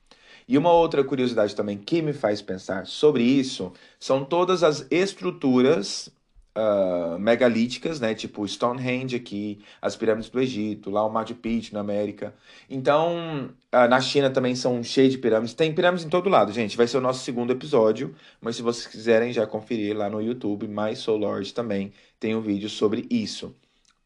E 0.46 0.58
uma 0.58 0.72
outra 0.72 1.02
curiosidade 1.02 1.54
também 1.54 1.78
que 1.78 2.02
me 2.02 2.12
faz 2.12 2.42
pensar 2.42 2.86
sobre 2.86 3.22
isso 3.22 3.72
são 3.98 4.24
todas 4.24 4.62
as 4.62 4.86
estruturas 4.90 6.10
uh, 6.56 7.18
megalíticas, 7.18 8.00
né, 8.00 8.14
tipo 8.14 8.46
Stonehenge 8.46 9.16
aqui, 9.16 9.60
as 9.80 9.96
pirâmides 9.96 10.30
do 10.30 10.40
Egito, 10.40 10.90
lá 10.90 11.04
o 11.04 11.10
Machu 11.10 11.34
Picchu 11.34 11.74
na 11.74 11.80
América. 11.80 12.34
Então, 12.68 13.50
uh, 13.72 13.88
na 13.88 14.00
China 14.00 14.30
também 14.30 14.54
são 14.54 14.82
cheios 14.82 15.12
de 15.12 15.18
pirâmides. 15.18 15.54
Tem 15.54 15.74
pirâmides 15.74 16.04
em 16.04 16.08
todo 16.08 16.28
lado, 16.28 16.52
gente. 16.52 16.76
Vai 16.76 16.86
ser 16.86 16.98
o 16.98 17.00
nosso 17.00 17.24
segundo 17.24 17.52
episódio, 17.52 18.14
mas 18.40 18.56
se 18.56 18.62
vocês 18.62 18.86
quiserem 18.86 19.32
já 19.32 19.46
conferir 19.46 19.96
lá 19.96 20.08
no 20.08 20.20
YouTube, 20.22 20.68
mais 20.68 21.06
Lord 21.06 21.52
também 21.54 21.92
tem 22.18 22.34
um 22.34 22.40
vídeo 22.40 22.68
sobre 22.68 23.06
isso 23.10 23.54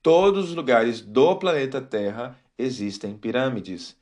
todos 0.09 0.49
os 0.49 0.55
lugares 0.55 1.01
do 1.01 1.37
planeta 1.37 1.81
Terra 1.81 2.35
existem 2.57 3.17
pirâmides, 3.17 3.97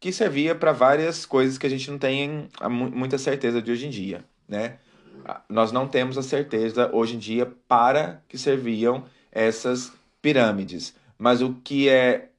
que 0.00 0.12
servia 0.12 0.54
para 0.54 0.72
várias 0.72 1.24
coisas 1.24 1.56
que 1.56 1.66
a 1.66 1.70
gente 1.70 1.90
não 1.90 1.98
tem 1.98 2.48
muita 2.68 3.18
certeza 3.18 3.62
de 3.62 3.70
hoje 3.70 3.86
em 3.86 3.90
dia, 3.90 4.24
né? 4.48 4.78
Nós 5.48 5.72
não 5.72 5.88
temos 5.88 6.18
a 6.18 6.22
certeza 6.22 6.90
hoje 6.92 7.16
em 7.16 7.18
dia 7.18 7.46
para 7.68 8.22
que 8.28 8.36
serviam 8.36 9.04
essas 9.32 9.92
pirâmides, 10.20 10.94
mas 11.18 11.40
o 11.42 11.54
que 11.54 11.88
é 11.88 12.30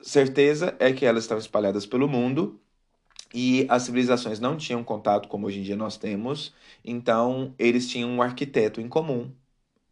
certeza 0.00 0.74
é 0.78 0.92
que 0.92 1.06
elas 1.06 1.24
estavam 1.24 1.40
espalhadas 1.40 1.86
pelo 1.86 2.08
mundo 2.08 2.60
e 3.32 3.66
as 3.68 3.82
civilizações 3.82 4.38
não 4.38 4.56
tinham 4.56 4.84
contato 4.84 5.28
como 5.28 5.46
hoje 5.46 5.60
em 5.60 5.62
dia 5.62 5.76
nós 5.76 5.96
temos, 5.96 6.54
então 6.84 7.54
eles 7.58 7.88
tinham 7.88 8.10
um 8.10 8.22
arquiteto 8.22 8.80
em 8.80 8.88
comum 8.88 9.30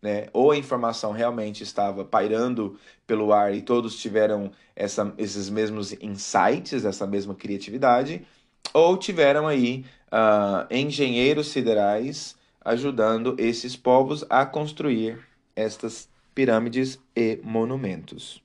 né? 0.03 0.27
Ou 0.33 0.51
a 0.51 0.57
informação 0.57 1.13
realmente 1.13 1.63
estava 1.63 2.05
pairando 2.05 2.77
pelo 3.07 3.33
ar 3.33 3.55
e 3.55 3.63
todos 3.63 3.97
tiveram 3.97 4.51
essa, 4.75 5.15
esses 5.17 5.49
mesmos 5.49 5.93
insights, 6.03 6.85
essa 6.85 7.07
mesma 7.07 7.35
criatividade, 7.37 8.27
ou 8.73 8.97
tiveram 8.97 9.47
aí 9.47 9.85
uh, 10.13 10.67
engenheiros 10.71 11.49
siderais 11.49 12.37
ajudando 12.65 13.35
esses 13.39 13.77
povos 13.77 14.25
a 14.31 14.47
construir 14.47 15.19
estas 15.55 16.09
pirâmides 16.35 16.99
e 17.15 17.39
monumentos. 17.43 18.43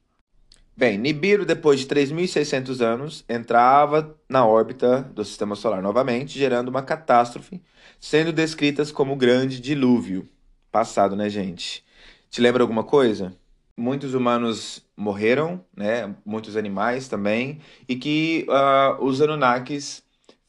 Bem, 0.75 0.97
Nibiru, 0.97 1.43
depois 1.43 1.79
de 1.79 1.87
3.600 1.87 2.81
anos, 2.81 3.25
entrava 3.27 4.15
na 4.29 4.45
órbita 4.45 5.01
do 5.01 5.25
Sistema 5.25 5.55
Solar 5.55 5.81
novamente, 5.81 6.37
gerando 6.37 6.67
uma 6.67 6.83
catástrofe, 6.83 7.59
sendo 7.99 8.31
descritas 8.31 8.91
como 8.91 9.13
o 9.13 9.15
Grande 9.15 9.59
Dilúvio, 9.59 10.29
passado, 10.71 11.15
né, 11.15 11.29
gente? 11.29 11.83
Te 12.29 12.41
lembra 12.41 12.61
alguma 12.61 12.83
coisa? 12.83 13.33
Muitos 13.75 14.13
humanos 14.13 14.85
morreram, 14.95 15.63
né? 15.75 16.13
Muitos 16.23 16.55
animais 16.55 17.07
também, 17.07 17.59
e 17.89 17.95
que 17.95 18.45
uh, 18.47 19.03
os 19.03 19.19
Anunnakis 19.19 20.03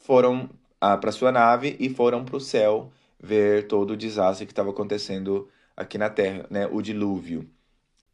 foram 0.08 0.48
ah, 0.80 0.96
para 0.96 1.12
sua 1.12 1.30
nave 1.30 1.76
e 1.78 1.90
foram 1.90 2.24
para 2.24 2.38
o 2.38 2.40
céu 2.40 2.90
ver 3.22 3.66
todo 3.66 3.90
o 3.90 3.96
desastre 3.96 4.46
que 4.46 4.52
estava 4.52 4.70
acontecendo 4.70 5.50
aqui 5.76 5.98
na 5.98 6.08
Terra, 6.08 6.46
né? 6.48 6.66
O 6.72 6.80
dilúvio. 6.80 7.46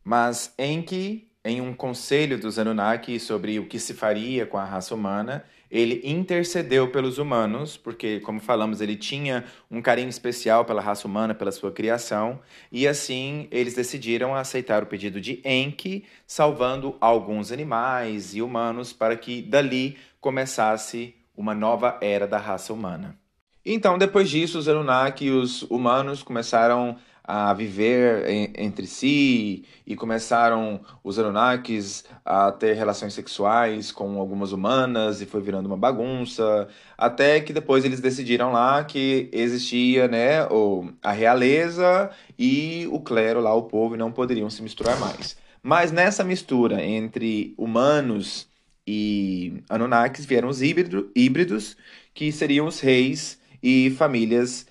Mas 0.03 0.53
que, 0.85 1.29
em 1.45 1.61
um 1.61 1.73
conselho 1.73 2.37
dos 2.37 2.59
Anunnaki 2.59 3.21
sobre 3.21 3.61
o 3.61 3.69
que 3.69 3.79
se 3.79 3.95
faria 3.95 4.45
com 4.45 4.59
a 4.59 4.65
raça 4.65 4.93
humana, 4.93 5.45
ele 5.71 6.01
intercedeu 6.05 6.91
pelos 6.91 7.19
humanos, 7.19 7.77
porque, 7.77 8.19
como 8.19 8.41
falamos, 8.41 8.81
ele 8.81 8.97
tinha 8.97 9.45
um 9.71 9.81
carinho 9.81 10.09
especial 10.09 10.65
pela 10.65 10.83
raça 10.83 11.07
humana, 11.07 11.33
pela 11.33 11.53
sua 11.53 11.71
criação, 11.71 12.41
e 12.73 12.89
assim 12.89 13.47
eles 13.53 13.75
decidiram 13.75 14.35
aceitar 14.35 14.83
o 14.83 14.87
pedido 14.87 15.21
de 15.21 15.41
Enki, 15.45 16.05
salvando 16.27 16.97
alguns 17.01 17.53
animais 17.53 18.35
e 18.35 18.43
humanos 18.43 18.93
para 18.93 19.17
que 19.17 19.41
dali 19.43 19.97
começasse 20.21 21.15
uma 21.37 21.55
nova 21.55 21.99
era 22.01 22.27
da 22.27 22.39
raça 22.39 22.73
humana. 22.73 23.19
Então, 23.65 23.97
depois 23.97 24.29
disso, 24.29 24.59
os 24.59 24.69
Anunnaki 24.69 25.27
e 25.27 25.31
os 25.31 25.63
humanos 25.63 26.23
começaram 26.23 26.97
a 27.27 27.55
viver 27.55 28.29
em, 28.29 28.53
entre 28.59 28.87
si 28.87 29.65
e 29.87 29.97
começaram 29.97 30.83
os 31.03 31.19
Anunnakis 31.19 32.05
a 32.23 32.53
ter 32.53 32.75
relações 32.75 33.15
sexuais 33.15 33.91
com 33.91 34.21
algumas 34.21 34.53
humanas 34.53 35.23
e 35.23 35.27
foi 35.27 35.41
virando 35.41 35.65
uma 35.65 35.77
bagunça, 35.79 36.69
até 36.99 37.41
que 37.41 37.55
depois 37.55 37.83
eles 37.87 38.01
decidiram 38.01 38.53
lá 38.53 38.85
que 38.85 39.31
existia, 39.33 40.07
né, 40.07 40.45
o, 40.49 40.91
a 41.03 41.13
realeza 41.13 42.11
e 42.39 42.87
o 42.93 43.01
clero 43.01 43.41
lá, 43.41 43.55
o 43.55 43.63
povo, 43.63 43.97
não 43.97 44.13
poderiam 44.13 44.51
se 44.51 44.63
misturar 44.63 45.01
mais. 45.01 45.39
Mas 45.63 45.91
nessa 45.91 46.23
mistura 46.23 46.85
entre 46.85 47.55
humanos 47.57 48.53
e 48.87 49.63
Anunnakis 49.69 50.27
vieram 50.27 50.49
os 50.49 50.63
híbrido, 50.63 51.11
híbridos, 51.15 51.77
que 52.13 52.31
seriam 52.31 52.67
os 52.67 52.81
reis 52.81 53.39
e 53.63 53.91
famílias 53.91 54.67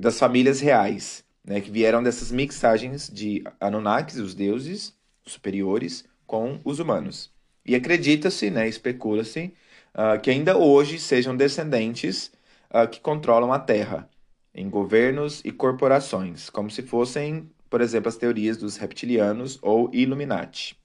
das 0.00 0.18
famílias 0.18 0.60
reais 0.60 1.26
né, 1.46 1.60
que 1.60 1.70
vieram 1.70 2.02
dessas 2.02 2.32
mixagens 2.32 3.08
de 3.08 3.44
Anunnakis, 3.60 4.18
os 4.18 4.34
deuses 4.34 4.92
superiores, 5.24 6.04
com 6.26 6.60
os 6.64 6.80
humanos. 6.80 7.32
E 7.64 7.74
acredita-se, 7.74 8.50
né, 8.50 8.68
especula-se, 8.68 9.54
uh, 9.94 10.20
que 10.20 10.30
ainda 10.30 10.58
hoje 10.58 10.98
sejam 10.98 11.36
descendentes 11.36 12.32
uh, 12.70 12.88
que 12.88 13.00
controlam 13.00 13.52
a 13.52 13.60
Terra, 13.60 14.10
em 14.52 14.68
governos 14.68 15.40
e 15.44 15.52
corporações, 15.52 16.50
como 16.50 16.70
se 16.70 16.82
fossem, 16.82 17.48
por 17.70 17.80
exemplo, 17.80 18.08
as 18.08 18.16
teorias 18.16 18.56
dos 18.56 18.76
reptilianos 18.76 19.58
ou 19.62 19.90
Illuminati. 19.92 20.76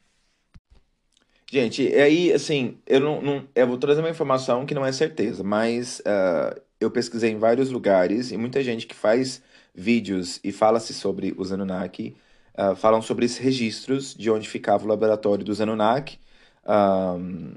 Gente, 1.53 1.85
aí, 1.95 2.31
assim, 2.31 2.77
eu 2.87 3.01
não, 3.01 3.21
não, 3.21 3.47
eu 3.53 3.67
vou 3.67 3.77
trazer 3.77 3.99
uma 3.99 4.09
informação 4.09 4.65
que 4.65 4.73
não 4.73 4.85
é 4.85 4.91
certeza, 4.93 5.43
mas 5.43 5.99
uh, 5.99 6.57
eu 6.79 6.89
pesquisei 6.89 7.29
em 7.29 7.37
vários 7.37 7.69
lugares 7.69 8.31
e 8.31 8.37
muita 8.37 8.63
gente 8.63 8.87
que 8.87 8.95
faz 8.95 9.43
vídeos 9.75 10.39
e 10.45 10.53
fala-se 10.53 10.93
sobre 10.93 11.33
os 11.37 11.51
Anunnaki, 11.51 12.15
uh, 12.57 12.73
falam 12.77 13.01
sobre 13.01 13.25
esses 13.25 13.37
registros 13.37 14.15
de 14.15 14.31
onde 14.31 14.47
ficava 14.47 14.85
o 14.85 14.87
laboratório 14.87 15.43
dos 15.43 15.59
Anunnaki, 15.59 16.19
um, 16.65 17.55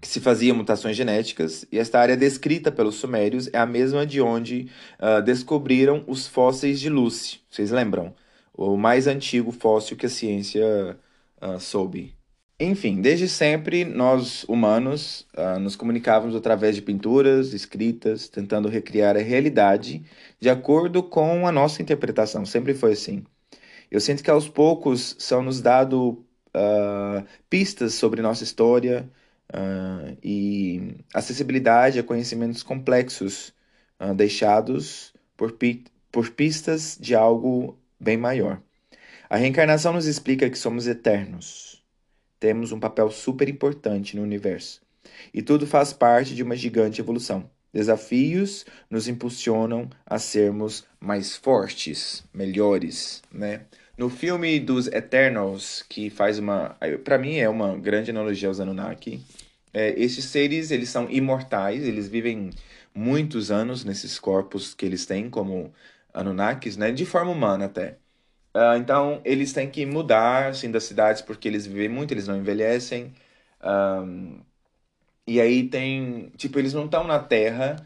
que 0.00 0.08
se 0.08 0.18
fazia 0.18 0.54
mutações 0.54 0.96
genéticas, 0.96 1.66
e 1.70 1.78
esta 1.78 2.00
área 2.00 2.16
descrita 2.16 2.72
pelos 2.72 2.94
sumérios 2.94 3.50
é 3.52 3.58
a 3.58 3.66
mesma 3.66 4.06
de 4.06 4.22
onde 4.22 4.70
uh, 4.98 5.20
descobriram 5.22 6.04
os 6.06 6.26
fósseis 6.26 6.80
de 6.80 6.88
Lucy. 6.88 7.40
Vocês 7.50 7.70
lembram? 7.70 8.14
O 8.54 8.78
mais 8.78 9.06
antigo 9.06 9.52
fóssil 9.52 9.94
que 9.94 10.06
a 10.06 10.08
ciência 10.08 10.98
uh, 11.42 11.60
soube. 11.60 12.16
Enfim, 12.60 13.00
desde 13.00 13.28
sempre 13.28 13.84
nós 13.84 14.42
humanos 14.44 15.26
uh, 15.36 15.60
nos 15.60 15.76
comunicávamos 15.76 16.34
através 16.34 16.74
de 16.74 16.82
pinturas, 16.82 17.52
escritas, 17.52 18.28
tentando 18.28 18.68
recriar 18.68 19.16
a 19.16 19.20
realidade 19.20 20.04
de 20.40 20.50
acordo 20.50 21.00
com 21.02 21.46
a 21.46 21.52
nossa 21.52 21.80
interpretação. 21.82 22.44
Sempre 22.44 22.74
foi 22.74 22.92
assim. 22.92 23.24
Eu 23.90 24.00
sinto 24.00 24.24
que 24.24 24.30
aos 24.30 24.48
poucos 24.48 25.14
são 25.20 25.40
nos 25.42 25.60
dado 25.60 26.24
uh, 26.48 27.24
pistas 27.48 27.94
sobre 27.94 28.22
nossa 28.22 28.42
história 28.42 29.08
uh, 29.54 30.18
e 30.22 30.96
acessibilidade 31.14 32.00
a 32.00 32.02
conhecimentos 32.04 32.62
complexos 32.62 33.54
deixados 34.16 35.12
por, 35.36 35.52
pi 35.52 35.84
por 36.12 36.30
pistas 36.30 36.96
de 37.00 37.14
algo 37.14 37.78
bem 38.00 38.16
maior. 38.16 38.62
A 39.30 39.36
reencarnação 39.36 39.92
nos 39.92 40.06
explica 40.06 40.48
que 40.50 40.58
somos 40.58 40.86
eternos 40.86 41.77
temos 42.38 42.72
um 42.72 42.80
papel 42.80 43.10
super 43.10 43.48
importante 43.48 44.16
no 44.16 44.22
universo. 44.22 44.80
E 45.32 45.42
tudo 45.42 45.66
faz 45.66 45.92
parte 45.92 46.34
de 46.34 46.42
uma 46.42 46.56
gigante 46.56 47.00
evolução. 47.00 47.50
Desafios 47.72 48.64
nos 48.90 49.08
impulsionam 49.08 49.88
a 50.06 50.18
sermos 50.18 50.84
mais 50.98 51.36
fortes, 51.36 52.24
melhores, 52.32 53.22
né? 53.30 53.62
No 53.96 54.08
filme 54.08 54.60
dos 54.60 54.86
Eternals, 54.86 55.84
que 55.88 56.08
faz 56.08 56.38
uma, 56.38 56.76
para 57.04 57.18
mim 57.18 57.36
é 57.36 57.48
uma 57.48 57.76
grande 57.76 58.10
analogia 58.10 58.48
aos 58.48 58.60
Anunnaki. 58.60 59.20
É, 59.72 59.90
esses 60.00 60.24
seres 60.24 60.70
eles 60.70 60.88
são 60.88 61.10
imortais, 61.10 61.82
eles 61.84 62.08
vivem 62.08 62.50
muitos 62.94 63.50
anos 63.50 63.84
nesses 63.84 64.18
corpos 64.18 64.74
que 64.74 64.86
eles 64.86 65.04
têm 65.04 65.28
como 65.28 65.72
Anunnakis, 66.14 66.76
né? 66.76 66.90
De 66.92 67.04
forma 67.04 67.32
humana 67.32 67.66
até. 67.66 67.98
Uh, 68.54 68.76
então, 68.78 69.20
eles 69.24 69.52
têm 69.52 69.70
que 69.70 69.86
mudar, 69.86 70.48
assim, 70.50 70.70
das 70.70 70.84
cidades 70.84 71.22
porque 71.22 71.46
eles 71.48 71.66
vivem 71.66 71.88
muito, 71.88 72.12
eles 72.12 72.26
não 72.26 72.36
envelhecem. 72.36 73.12
Um, 73.62 74.40
e 75.26 75.40
aí 75.40 75.68
tem... 75.68 76.30
Tipo, 76.36 76.58
eles 76.58 76.74
não 76.74 76.86
estão 76.86 77.04
na 77.06 77.18
Terra 77.20 77.76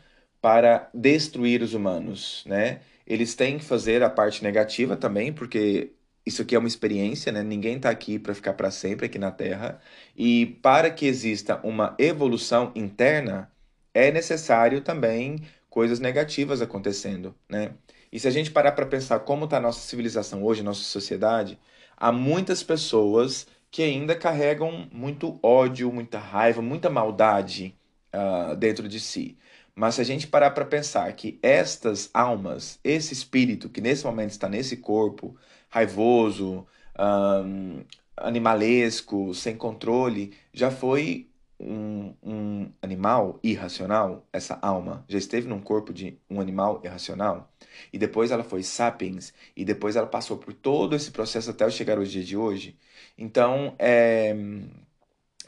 para 0.41 0.91
destruir 0.95 1.63
os 1.63 1.75
humanos, 1.75 2.45
né? 2.47 2.81
Eles 3.07 3.35
têm 3.35 3.59
que 3.59 3.65
fazer 3.65 4.03
a 4.03 4.11
parte 4.11 4.43
negativa 4.43 4.97
também, 4.97 5.33
porque 5.33 5.93
isso 6.25 6.43
aqui 6.43 6.55
é 6.55 6.59
uma 6.59 6.69
experiência, 6.69 7.33
né? 7.33 7.43
Ninguém 7.43 7.77
está 7.77 7.91
aqui 7.91 8.19
para 8.19 8.35
ficar 8.35 8.55
para 8.55 8.71
sempre 8.71 9.07
aqui 9.07 9.19
na 9.19 9.31
Terra. 9.33 9.81
E 10.17 10.47
para 10.63 10.91
que 10.91 11.07
exista 11.07 11.61
uma 11.65 11.97
evolução 11.99 12.73
interna, 12.75 13.51
é 13.95 14.11
necessário 14.13 14.81
também 14.81 15.43
coisas 15.69 16.01
negativas 16.01 16.63
acontecendo, 16.63 17.35
né? 17.49 17.73
E 18.13 18.21
se 18.21 18.29
a 18.29 18.31
gente 18.31 18.51
parar 18.51 18.73
para 18.73 18.85
pensar 18.85 19.21
como 19.21 19.47
está 19.47 19.57
a 19.57 19.61
nossa 19.61 19.81
civilização 19.81 20.45
hoje, 20.45 20.63
nossa 20.63 20.83
sociedade, 20.83 21.59
há 21.97 22.13
muitas 22.13 22.63
pessoas 22.63 23.47
que 23.71 23.83
ainda 23.83 24.15
carregam 24.15 24.87
muito 24.93 25.41
ódio, 25.43 25.91
muita 25.91 26.19
raiva, 26.19 26.61
muita 26.61 26.91
maldade 26.91 27.75
uh, 28.15 28.55
dentro 28.55 28.87
de 28.87 29.01
si. 29.01 29.39
Mas 29.75 29.95
se 29.95 30.03
a 30.03 30.05
gente 30.05 30.27
parar 30.27 30.51
para 30.51 30.67
pensar 30.67 31.11
que 31.15 31.39
estas 31.43 32.11
almas, 32.13 32.79
esse 32.85 33.15
espírito 33.15 33.71
que 33.71 33.81
nesse 33.81 34.05
momento 34.05 34.31
está 34.31 34.47
nesse 34.49 34.77
corpo, 34.77 35.35
raivoso, 35.71 36.67
um, 36.99 37.83
animalesco, 38.17 39.35
sem 39.35 39.57
controle, 39.57 40.35
já 40.53 40.71
foi 40.71 41.29
um, 41.63 42.15
um 42.23 42.73
animal 42.83 43.39
irracional, 43.43 44.27
essa 44.33 44.59
alma 44.61 45.05
já 45.09 45.19
esteve 45.19 45.49
num 45.49 45.61
corpo 45.61 45.93
de 45.93 46.19
um 46.29 46.41
animal 46.41 46.81
irracional, 46.85 47.51
e 47.93 47.99
depois 47.99 48.31
ela 48.31 48.45
foi 48.45 48.63
sapiens, 48.63 49.33
e 49.57 49.65
depois 49.65 49.97
ela 49.97 50.07
passou 50.07 50.37
por 50.39 50.53
todo 50.53 50.95
esse 50.97 51.11
processo 51.11 51.51
até 51.51 51.69
chegar 51.71 51.99
ao 51.99 52.05
dia 52.05 52.25
de 52.25 52.37
hoje. 52.37 52.77
Então, 53.17 53.75
é, 53.79 54.35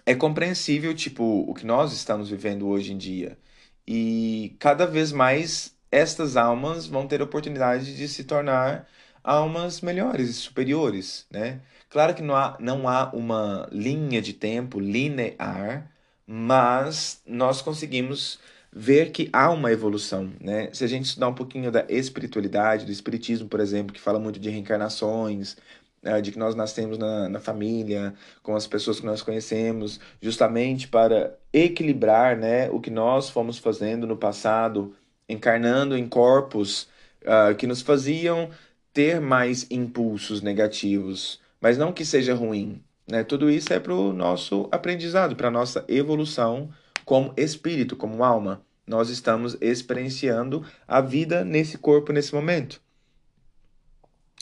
é 0.07 0.15
compreensível, 0.15 0.95
tipo, 0.95 1.25
o 1.49 1.55
que 1.55 1.67
nós 1.67 1.93
estamos 1.93 2.31
vivendo 2.31 2.67
hoje 2.69 2.93
em 2.93 2.99
dia. 2.99 3.39
E 3.87 4.57
cada 4.59 4.87
vez 4.87 5.13
mais 5.13 5.77
estas 5.91 6.37
almas 6.37 6.87
vão 6.87 7.07
ter 7.07 7.23
oportunidade 7.23 7.97
de 7.97 8.09
se 8.09 8.25
tornar 8.25 8.89
almas 9.23 9.81
melhores 9.81 10.29
e 10.31 10.35
superiores, 10.35 11.27
né? 11.31 11.61
Claro 11.89 12.15
que 12.15 12.23
não 12.23 12.35
há, 12.37 12.57
não 12.61 12.89
há 12.89 13.11
uma 13.15 13.69
linha 13.73 14.21
de 14.21 14.33
tempo 14.33 14.81
linear, 14.81 15.91
mas 16.27 17.23
nós 17.27 17.63
conseguimos 17.63 18.39
ver 18.73 19.13
que 19.13 19.31
há 19.33 19.51
uma 19.51 19.71
evolução, 19.71 20.33
né? 20.41 20.69
Se 20.73 20.85
a 20.85 20.89
gente 20.89 21.07
estudar 21.07 21.29
um 21.29 21.35
pouquinho 21.35 21.71
da 21.71 21.85
espiritualidade, 21.89 22.85
do 22.85 22.93
espiritismo, 22.93 23.49
por 23.49 23.61
exemplo, 23.61 23.95
que 23.95 24.01
fala 24.01 24.19
muito 24.19 24.41
de 24.41 24.51
reencarnações, 24.51 25.57
né, 26.05 26.21
de 26.21 26.31
que 26.33 26.39
nós 26.39 26.55
nascemos 26.55 26.99
na, 26.99 27.29
na 27.29 27.41
família, 27.41 28.15
com 28.43 28.55
as 28.55 28.67
pessoas 28.67 29.01
que 29.01 29.07
nós 29.07 29.23
conhecemos, 29.23 29.99
justamente 30.21 30.87
para 30.87 31.35
equilibrar, 31.53 32.37
né, 32.37 32.69
o 32.71 32.81
que 32.81 32.91
nós 32.91 33.31
fomos 33.31 33.59
fazendo 33.59 34.07
no 34.07 34.17
passado, 34.17 34.95
encarnando 35.29 35.97
em 35.97 36.07
corpos 36.09 36.89
uh, 37.23 37.55
que 37.57 37.67
nos 37.67 37.81
faziam 37.81 38.51
ter 38.93 39.21
mais 39.21 39.67
impulsos 39.71 40.43
negativos, 40.43 41.41
mas 41.61 41.79
não 41.79 41.93
que 41.93 42.05
seja 42.05 42.35
ruim, 42.35 42.83
né? 43.07 43.23
Tudo 43.25 43.51
isso 43.51 43.73
é 43.73 43.81
para 43.81 43.95
o 43.95 44.13
nosso 44.13 44.69
aprendizado, 44.73 45.37
para 45.37 45.49
a 45.49 45.51
nossa 45.51 45.85
evolução 45.89 46.71
como 47.05 47.33
espírito, 47.37 47.97
como 47.97 48.25
alma. 48.25 48.63
Nós 48.87 49.09
estamos 49.09 49.57
experienciando 49.61 50.65
a 50.87 51.01
vida 51.01 51.45
nesse 51.45 51.79
corpo, 51.79 52.13
nesse 52.13 52.35
momento. 52.35 52.81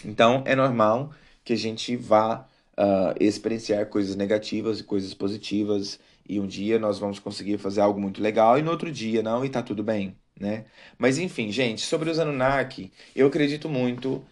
Então, 0.05 0.43
é 0.47 0.57
normal 0.57 1.13
que 1.45 1.53
a 1.53 1.57
gente 1.57 1.97
vá 1.97 2.47
uh, 2.73 3.15
experienciar 3.21 3.87
coisas 3.87 4.17
negativas 4.17 4.81
e 4.81 4.85
coisas 4.85 5.15
positivas, 5.15 5.99
e 6.29 6.41
um 6.41 6.47
dia 6.47 6.79
nós 6.79 6.99
vamos 6.99 7.19
conseguir 7.19 7.59
fazer 7.59 7.81
algo 7.81 8.01
muito 8.01 8.23
legal, 8.23 8.59
e 8.59 8.63
no 8.63 8.71
outro 8.71 8.91
dia 8.91 9.23
não, 9.23 9.45
e 9.45 9.49
tá 9.49 9.63
tudo 9.63 9.83
bem, 9.83 10.17
né? 10.39 10.65
Mas 10.99 11.19
enfim, 11.19 11.51
gente, 11.51 11.83
sobre 11.83 12.11
os 12.11 12.19
Anunnaki, 12.19 12.93
eu 13.15 13.27
acredito 13.27 13.69
muito 13.69 14.25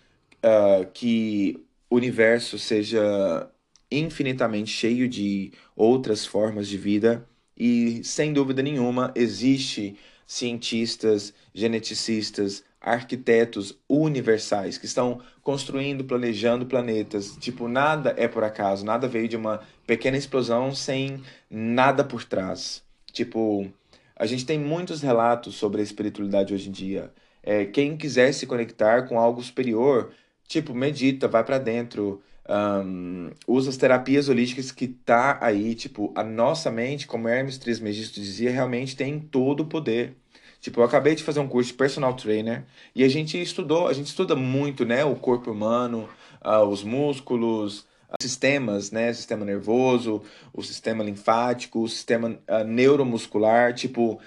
uh, 0.44 0.86
que 0.92 1.64
o 1.88 1.96
universo 1.96 2.58
seja 2.58 3.48
infinitamente 3.90 4.70
cheio 4.70 5.08
de 5.08 5.52
outras 5.74 6.24
formas 6.24 6.68
de 6.68 6.78
vida 6.78 7.26
e 7.56 8.02
sem 8.04 8.32
dúvida 8.32 8.62
nenhuma 8.62 9.12
existe 9.14 9.96
cientistas, 10.26 11.34
geneticistas, 11.52 12.62
arquitetos 12.80 13.78
universais 13.88 14.78
que 14.78 14.86
estão 14.86 15.20
construindo, 15.42 16.04
planejando 16.04 16.64
planetas. 16.64 17.36
Tipo, 17.36 17.68
nada 17.68 18.14
é 18.16 18.26
por 18.26 18.42
acaso, 18.42 18.84
nada 18.84 19.06
veio 19.06 19.28
de 19.28 19.36
uma 19.36 19.60
pequena 19.86 20.16
explosão 20.16 20.74
sem 20.74 21.20
nada 21.50 22.02
por 22.02 22.24
trás. 22.24 22.82
Tipo, 23.12 23.70
a 24.16 24.24
gente 24.24 24.46
tem 24.46 24.58
muitos 24.58 25.02
relatos 25.02 25.56
sobre 25.56 25.80
a 25.80 25.84
espiritualidade 25.84 26.54
hoje 26.54 26.68
em 26.68 26.72
dia. 26.72 27.12
É, 27.42 27.64
quem 27.66 27.96
quiser 27.96 28.32
se 28.32 28.46
conectar 28.46 29.02
com 29.02 29.18
algo 29.18 29.42
superior, 29.42 30.12
tipo, 30.46 30.74
medita, 30.74 31.28
vai 31.28 31.44
para 31.44 31.58
dentro, 31.58 32.22
um, 32.50 33.30
usa 33.46 33.70
as 33.70 33.76
terapias 33.76 34.28
holísticas 34.28 34.72
que 34.72 34.88
tá 34.88 35.38
aí, 35.40 35.74
tipo, 35.74 36.12
a 36.16 36.24
nossa 36.24 36.70
mente, 36.70 37.06
como 37.06 37.28
Hermes 37.28 37.58
Trismegisto 37.58 38.20
dizia, 38.20 38.50
realmente 38.50 38.96
tem 38.96 39.20
todo 39.20 39.60
o 39.60 39.66
poder. 39.66 40.16
Tipo, 40.60 40.80
eu 40.80 40.84
acabei 40.84 41.14
de 41.14 41.22
fazer 41.22 41.40
um 41.40 41.48
curso 41.48 41.68
de 41.70 41.74
personal 41.78 42.14
trainer 42.14 42.64
e 42.94 43.04
a 43.04 43.08
gente 43.08 43.40
estudou, 43.40 43.88
a 43.88 43.92
gente 43.92 44.08
estuda 44.08 44.34
muito, 44.36 44.84
né, 44.84 45.04
o 45.04 45.14
corpo 45.14 45.50
humano, 45.52 46.08
uh, 46.44 46.64
os 46.66 46.82
músculos, 46.82 47.86
sistemas, 48.20 48.90
né, 48.90 49.12
sistema 49.12 49.44
nervoso, 49.44 50.22
o 50.52 50.62
sistema 50.62 51.04
linfático, 51.04 51.80
o 51.80 51.88
sistema 51.88 52.30
uh, 52.30 52.64
neuromuscular, 52.66 53.72
tipo, 53.72 54.20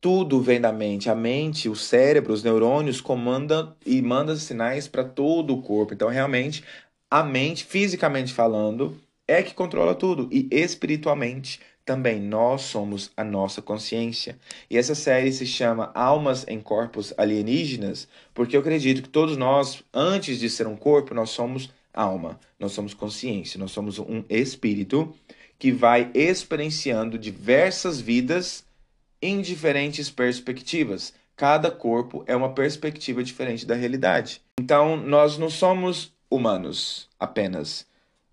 tudo 0.00 0.40
vem 0.40 0.60
da 0.60 0.72
mente. 0.72 1.10
A 1.10 1.14
mente, 1.14 1.68
o 1.68 1.74
cérebro, 1.76 2.32
os 2.32 2.42
neurônios 2.42 3.00
comandam 3.00 3.74
e 3.86 4.00
mandam 4.02 4.36
sinais 4.36 4.86
para 4.86 5.04
todo 5.04 5.54
o 5.54 5.62
corpo. 5.62 5.94
Então, 5.94 6.08
realmente, 6.08 6.62
a 7.10 7.22
mente, 7.22 7.64
fisicamente 7.64 8.32
falando, 8.32 9.00
é 9.26 9.42
que 9.42 9.54
controla 9.54 9.94
tudo 9.94 10.28
e 10.30 10.48
espiritualmente 10.50 11.60
também 11.88 12.20
nós 12.20 12.62
somos 12.62 13.10
a 13.16 13.24
nossa 13.24 13.62
consciência. 13.62 14.38
E 14.68 14.76
essa 14.76 14.94
série 14.94 15.32
se 15.32 15.46
chama 15.46 15.90
Almas 15.94 16.44
em 16.46 16.60
Corpos 16.60 17.14
Alienígenas, 17.16 18.06
porque 18.34 18.54
eu 18.54 18.60
acredito 18.60 19.00
que 19.00 19.08
todos 19.08 19.38
nós, 19.38 19.82
antes 19.92 20.38
de 20.38 20.50
ser 20.50 20.66
um 20.66 20.76
corpo, 20.76 21.14
nós 21.14 21.30
somos 21.30 21.70
alma, 21.94 22.38
nós 22.60 22.72
somos 22.72 22.92
consciência, 22.92 23.58
nós 23.58 23.70
somos 23.70 23.98
um 23.98 24.22
espírito 24.28 25.14
que 25.58 25.72
vai 25.72 26.10
experienciando 26.12 27.18
diversas 27.18 27.98
vidas 27.98 28.66
em 29.22 29.40
diferentes 29.40 30.10
perspectivas. 30.10 31.14
Cada 31.34 31.70
corpo 31.70 32.22
é 32.26 32.36
uma 32.36 32.52
perspectiva 32.52 33.24
diferente 33.24 33.64
da 33.64 33.74
realidade. 33.74 34.42
Então, 34.60 34.94
nós 34.94 35.38
não 35.38 35.48
somos 35.48 36.12
humanos 36.30 37.08
apenas. 37.18 37.86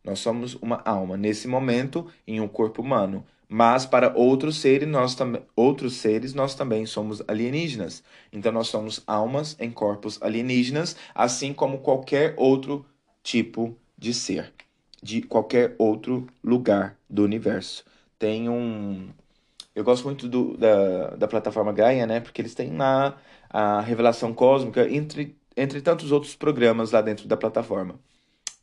Nós 0.03 0.19
somos 0.19 0.55
uma 0.55 0.81
alma 0.85 1.17
nesse 1.17 1.47
momento 1.47 2.07
em 2.27 2.39
um 2.39 2.47
corpo 2.47 2.81
humano, 2.81 3.25
mas 3.47 3.85
para 3.85 4.15
outros 4.15 4.57
seres 4.57 4.87
nós 4.87 5.15
também 5.15 5.41
outros 5.55 5.93
seres 5.93 6.33
nós 6.33 6.55
também 6.55 6.85
somos 6.85 7.21
alienígenas. 7.27 8.03
Então 8.31 8.51
nós 8.51 8.67
somos 8.67 9.01
almas 9.07 9.55
em 9.59 9.71
corpos 9.71 10.21
alienígenas, 10.21 10.95
assim 11.13 11.53
como 11.53 11.79
qualquer 11.79 12.33
outro 12.37 12.85
tipo 13.23 13.75
de 13.97 14.13
ser, 14.13 14.53
de 15.01 15.21
qualquer 15.21 15.75
outro 15.77 16.27
lugar 16.43 16.97
do 17.09 17.23
universo. 17.23 17.83
Tem 18.19 18.49
um 18.49 19.09
eu 19.75 19.83
gosto 19.83 20.05
muito 20.05 20.27
do, 20.29 20.55
da, 20.57 21.15
da 21.15 21.27
plataforma 21.27 21.73
Gaia, 21.73 22.07
né? 22.07 22.21
Porque 22.21 22.41
eles 22.41 22.55
têm 22.55 22.75
lá 22.77 23.17
a 23.49 23.81
revelação 23.81 24.33
cósmica 24.33 24.89
entre 24.89 25.35
entre 25.55 25.81
tantos 25.81 26.11
outros 26.11 26.35
programas 26.35 26.91
lá 26.91 27.01
dentro 27.01 27.27
da 27.27 27.37
plataforma. 27.37 27.99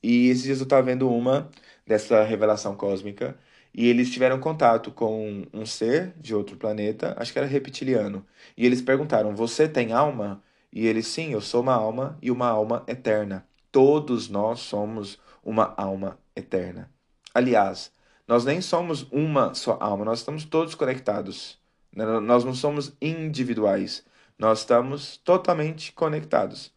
E 0.02 0.28
esses 0.28 0.42
dias 0.42 0.58
eu 0.58 0.64
estava 0.64 0.82
vendo 0.82 1.08
uma 1.08 1.48
dessa 1.86 2.22
revelação 2.24 2.74
cósmica 2.74 3.36
e 3.74 3.88
eles 3.88 4.10
tiveram 4.10 4.38
contato 4.38 4.90
com 4.90 5.46
um 5.52 5.64
ser 5.64 6.12
de 6.18 6.34
outro 6.34 6.56
planeta, 6.56 7.14
acho 7.18 7.32
que 7.32 7.38
era 7.38 7.48
reptiliano. 7.48 8.26
E 8.56 8.66
eles 8.66 8.82
perguntaram: 8.82 9.34
Você 9.34 9.68
tem 9.68 9.92
alma? 9.92 10.42
E 10.72 10.86
ele: 10.86 11.02
Sim, 11.02 11.32
eu 11.32 11.40
sou 11.40 11.62
uma 11.62 11.74
alma 11.74 12.18
e 12.20 12.30
uma 12.30 12.48
alma 12.48 12.84
eterna. 12.86 13.46
Todos 13.70 14.28
nós 14.28 14.60
somos 14.60 15.18
uma 15.42 15.72
alma 15.76 16.18
eterna. 16.36 16.90
Aliás, 17.34 17.90
nós 18.28 18.44
nem 18.44 18.60
somos 18.60 19.06
uma 19.10 19.54
só 19.54 19.78
alma, 19.80 20.04
nós 20.04 20.18
estamos 20.18 20.44
todos 20.44 20.74
conectados. 20.74 21.58
Nós 21.94 22.44
não 22.44 22.54
somos 22.54 22.94
individuais, 23.00 24.04
nós 24.38 24.60
estamos 24.60 25.18
totalmente 25.18 25.92
conectados. 25.92 26.72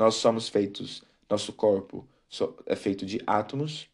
Nós 0.00 0.14
somos 0.14 0.48
feitos, 0.48 1.04
nosso 1.28 1.52
corpo, 1.52 2.08
é 2.64 2.74
feito 2.74 3.04
de 3.04 3.20
átomos. 3.26 3.86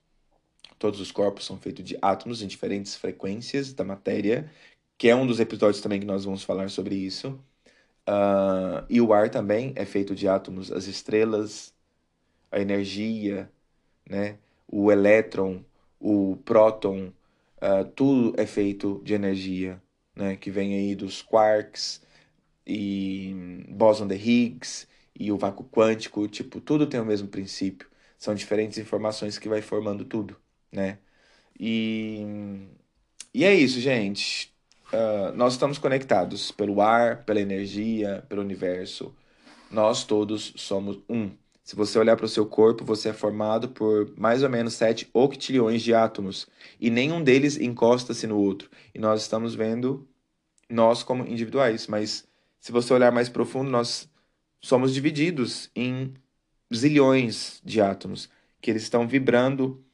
Todos 0.78 1.00
os 1.00 1.10
corpos 1.10 1.44
são 1.44 1.58
feitos 1.58 1.84
de 1.84 1.98
átomos 2.00 2.42
em 2.42 2.46
diferentes 2.46 2.94
frequências 2.94 3.72
da 3.72 3.82
matéria, 3.82 4.48
que 4.96 5.08
é 5.08 5.16
um 5.16 5.26
dos 5.26 5.40
episódios 5.40 5.80
também 5.80 5.98
que 5.98 6.06
nós 6.06 6.24
vamos 6.24 6.44
falar 6.44 6.70
sobre 6.70 6.94
isso. 6.94 7.30
Uh, 8.08 8.86
e 8.88 9.00
o 9.00 9.12
ar 9.12 9.30
também 9.30 9.72
é 9.74 9.84
feito 9.84 10.14
de 10.14 10.28
átomos, 10.28 10.70
as 10.70 10.86
estrelas, 10.86 11.74
a 12.52 12.60
energia, 12.60 13.50
né? 14.08 14.38
o 14.68 14.92
elétron, 14.92 15.64
o 15.98 16.36
próton, 16.44 17.12
uh, 17.56 17.84
tudo 17.96 18.40
é 18.40 18.46
feito 18.46 19.02
de 19.04 19.12
energia, 19.12 19.82
né? 20.14 20.36
que 20.36 20.52
vem 20.52 20.72
aí 20.72 20.94
dos 20.94 21.20
quarks 21.20 22.00
e 22.64 23.64
bóson 23.70 24.06
de 24.06 24.14
Higgs 24.14 24.86
e 25.18 25.32
o 25.32 25.38
vácuo 25.38 25.64
quântico, 25.64 26.26
tipo, 26.28 26.60
tudo 26.60 26.86
tem 26.86 27.00
o 27.00 27.04
mesmo 27.04 27.28
princípio. 27.28 27.88
São 28.18 28.34
diferentes 28.34 28.78
informações 28.78 29.38
que 29.38 29.48
vai 29.48 29.62
formando 29.62 30.04
tudo, 30.04 30.36
né? 30.72 30.98
E, 31.58 32.24
e 33.34 33.44
é 33.44 33.54
isso, 33.54 33.80
gente. 33.80 34.54
Uh, 34.92 35.36
nós 35.36 35.54
estamos 35.54 35.78
conectados 35.78 36.52
pelo 36.52 36.80
ar, 36.80 37.24
pela 37.24 37.40
energia, 37.40 38.24
pelo 38.28 38.42
universo. 38.42 39.14
Nós 39.70 40.04
todos 40.04 40.52
somos 40.56 40.98
um. 41.08 41.30
Se 41.64 41.74
você 41.74 41.98
olhar 41.98 42.16
para 42.16 42.26
o 42.26 42.28
seu 42.28 42.46
corpo, 42.46 42.84
você 42.84 43.08
é 43.08 43.12
formado 43.12 43.70
por 43.70 44.12
mais 44.16 44.44
ou 44.44 44.48
menos 44.48 44.74
7 44.74 45.10
octilhões 45.12 45.82
de 45.82 45.92
átomos 45.92 46.46
e 46.80 46.90
nenhum 46.90 47.22
deles 47.22 47.56
encosta-se 47.58 48.26
no 48.26 48.38
outro. 48.38 48.70
E 48.94 49.00
nós 49.00 49.22
estamos 49.22 49.54
vendo 49.54 50.06
nós 50.70 51.02
como 51.02 51.26
individuais, 51.26 51.88
mas 51.88 52.24
se 52.60 52.70
você 52.70 52.92
olhar 52.94 53.10
mais 53.10 53.28
profundo, 53.28 53.68
nós 53.70 54.08
somos 54.60 54.92
divididos 54.92 55.70
em 55.74 56.14
zilhões 56.74 57.60
de 57.64 57.80
átomos 57.80 58.28
que 58.60 58.70
eles 58.70 58.82
estão 58.82 59.06
vibrando 59.06 59.84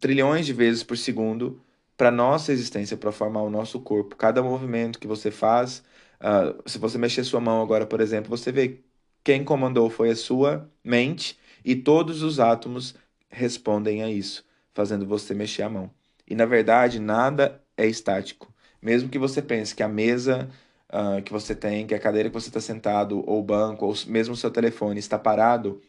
trilhões 0.00 0.44
de 0.44 0.52
vezes 0.52 0.82
por 0.82 0.98
segundo 0.98 1.62
para 1.96 2.10
nossa 2.10 2.52
existência, 2.52 2.96
para 2.96 3.12
formar 3.12 3.42
o 3.42 3.50
nosso 3.50 3.78
corpo. 3.80 4.16
Cada 4.16 4.42
movimento 4.42 4.98
que 4.98 5.06
você 5.06 5.30
faz, 5.30 5.84
uh, 6.20 6.68
se 6.68 6.78
você 6.78 6.98
mexer 6.98 7.22
sua 7.22 7.40
mão 7.40 7.62
agora, 7.62 7.86
por 7.86 8.00
exemplo, 8.00 8.28
você 8.28 8.50
vê 8.50 8.80
quem 9.22 9.44
comandou 9.44 9.88
foi 9.88 10.10
a 10.10 10.16
sua 10.16 10.68
mente 10.82 11.38
e 11.64 11.76
todos 11.76 12.22
os 12.22 12.40
átomos 12.40 12.96
respondem 13.30 14.02
a 14.02 14.10
isso, 14.10 14.44
fazendo 14.74 15.06
você 15.06 15.32
mexer 15.32 15.62
a 15.62 15.68
mão. 15.68 15.90
E 16.26 16.34
na 16.34 16.44
verdade, 16.44 16.98
nada 16.98 17.62
é 17.76 17.86
estático. 17.86 18.52
Mesmo 18.80 19.08
que 19.08 19.18
você 19.18 19.40
pense 19.40 19.74
que 19.74 19.82
a 19.82 19.88
mesa 19.88 20.50
uh, 20.92 21.22
que 21.22 21.32
você 21.32 21.54
tem, 21.54 21.86
que 21.86 21.94
a 21.94 21.98
cadeira 21.98 22.28
que 22.28 22.34
você 22.34 22.48
está 22.48 22.60
sentado, 22.60 23.22
ou 23.26 23.40
o 23.40 23.42
banco, 23.42 23.86
ou 23.86 23.94
mesmo 24.06 24.34
o 24.34 24.36
seu 24.36 24.50
telefone 24.50 25.00
está 25.00 25.18
parado, 25.18 25.80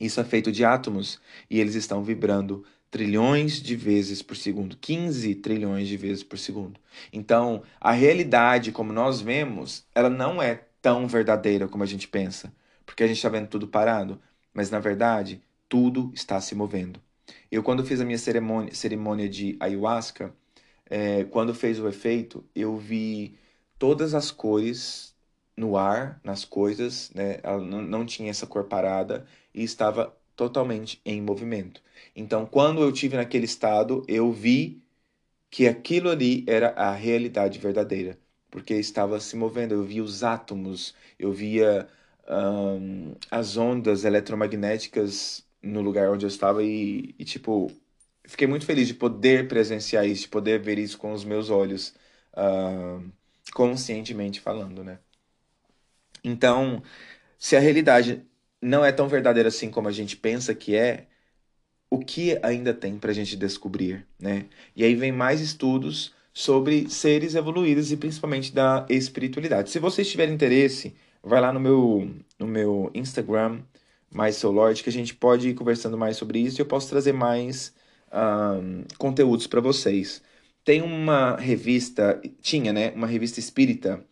isso 0.00 0.20
é 0.20 0.24
feito 0.24 0.52
de 0.52 0.64
átomos 0.64 1.20
e 1.48 1.60
eles 1.60 1.74
estão 1.74 2.02
vibrando 2.02 2.64
trilhões 2.90 3.60
de 3.60 3.74
vezes 3.76 4.22
por 4.22 4.36
segundo, 4.36 4.76
15 4.76 5.34
trilhões 5.36 5.88
de 5.88 5.96
vezes 5.96 6.22
por 6.22 6.38
segundo. 6.38 6.78
Então, 7.12 7.62
a 7.80 7.92
realidade 7.92 8.72
como 8.72 8.92
nós 8.92 9.20
vemos, 9.20 9.84
ela 9.94 10.08
não 10.10 10.42
é 10.42 10.62
tão 10.80 11.06
verdadeira 11.06 11.68
como 11.68 11.82
a 11.82 11.86
gente 11.86 12.08
pensa, 12.08 12.52
porque 12.84 13.02
a 13.02 13.06
gente 13.06 13.16
está 13.16 13.28
vendo 13.28 13.48
tudo 13.48 13.68
parado, 13.68 14.20
mas 14.52 14.70
na 14.70 14.78
verdade, 14.78 15.42
tudo 15.68 16.12
está 16.14 16.40
se 16.40 16.54
movendo. 16.54 17.00
Eu, 17.50 17.62
quando 17.62 17.84
fiz 17.84 18.00
a 18.00 18.04
minha 18.04 18.18
cerimônia, 18.18 18.72
cerimônia 18.74 19.28
de 19.28 19.56
ayahuasca, 19.58 20.32
é, 20.88 21.24
quando 21.24 21.54
fez 21.54 21.80
o 21.80 21.88
efeito, 21.88 22.44
eu 22.54 22.76
vi 22.76 23.36
todas 23.78 24.14
as 24.14 24.30
cores 24.30 25.14
no 25.56 25.76
ar, 25.76 26.20
nas 26.24 26.44
coisas, 26.44 27.10
né? 27.14 27.38
Ela 27.42 27.60
não, 27.60 28.04
tinha 28.06 28.30
essa 28.30 28.46
cor 28.46 28.64
parada 28.64 29.26
e 29.54 29.62
estava 29.62 30.16
totalmente 30.36 31.00
em 31.04 31.20
movimento. 31.22 31.82
Então, 32.14 32.46
quando 32.46 32.82
eu 32.82 32.92
tive 32.92 33.16
naquele 33.16 33.46
estado, 33.46 34.04
eu 34.08 34.30
vi 34.32 34.82
que 35.50 35.66
aquilo 35.68 36.10
ali 36.10 36.44
era 36.48 36.70
a 36.70 36.92
realidade 36.92 37.58
verdadeira, 37.58 38.18
porque 38.50 38.74
estava 38.74 39.20
se 39.20 39.36
movendo. 39.36 39.74
Eu 39.74 39.84
via 39.84 40.02
os 40.02 40.22
átomos, 40.22 40.94
eu 41.18 41.32
via 41.32 41.88
um, 42.28 43.14
as 43.30 43.56
ondas 43.56 44.04
eletromagnéticas 44.04 45.46
no 45.62 45.80
lugar 45.80 46.10
onde 46.10 46.24
eu 46.26 46.28
estava 46.28 46.62
e, 46.62 47.14
e, 47.18 47.24
tipo, 47.24 47.70
fiquei 48.24 48.46
muito 48.46 48.66
feliz 48.66 48.88
de 48.88 48.94
poder 48.94 49.48
presenciar 49.48 50.06
isso, 50.06 50.22
de 50.22 50.28
poder 50.28 50.60
ver 50.60 50.78
isso 50.78 50.98
com 50.98 51.12
os 51.12 51.24
meus 51.24 51.50
olhos. 51.50 51.94
Conscientemente 53.56 54.38
falando, 54.38 54.84
né? 54.84 54.98
Então, 56.22 56.82
se 57.38 57.56
a 57.56 57.60
realidade 57.60 58.22
não 58.60 58.84
é 58.84 58.92
tão 58.92 59.08
verdadeira 59.08 59.48
assim 59.48 59.70
como 59.70 59.88
a 59.88 59.92
gente 59.92 60.14
pensa 60.14 60.54
que 60.54 60.76
é, 60.76 61.06
o 61.88 61.98
que 61.98 62.38
ainda 62.42 62.74
tem 62.74 62.98
para 62.98 63.12
a 63.12 63.14
gente 63.14 63.34
descobrir, 63.34 64.06
né? 64.20 64.44
E 64.74 64.84
aí 64.84 64.94
vem 64.94 65.10
mais 65.10 65.40
estudos 65.40 66.12
sobre 66.34 66.90
seres 66.90 67.34
evoluídos 67.34 67.90
e 67.90 67.96
principalmente 67.96 68.52
da 68.52 68.84
espiritualidade. 68.90 69.70
Se 69.70 69.78
vocês 69.78 70.10
tiverem 70.10 70.34
interesse, 70.34 70.94
vai 71.22 71.40
lá 71.40 71.50
no 71.50 71.58
meu, 71.58 72.10
no 72.38 72.46
meu 72.46 72.90
Instagram, 72.94 73.62
mais 74.10 74.36
Soul 74.36 74.52
Lord, 74.52 74.82
que 74.82 74.90
a 74.90 74.92
gente 74.92 75.14
pode 75.14 75.48
ir 75.48 75.54
conversando 75.54 75.96
mais 75.96 76.18
sobre 76.18 76.40
isso 76.40 76.60
e 76.60 76.62
eu 76.62 76.66
posso 76.66 76.90
trazer 76.90 77.12
mais 77.14 77.72
um, 78.12 78.84
conteúdos 78.98 79.46
para 79.46 79.62
vocês. 79.62 80.22
Tem 80.66 80.82
uma 80.82 81.36
revista, 81.36 82.20
tinha, 82.42 82.70
né? 82.72 82.90
Uma 82.90 83.06
revista 83.06 83.38
espírita 83.38 84.04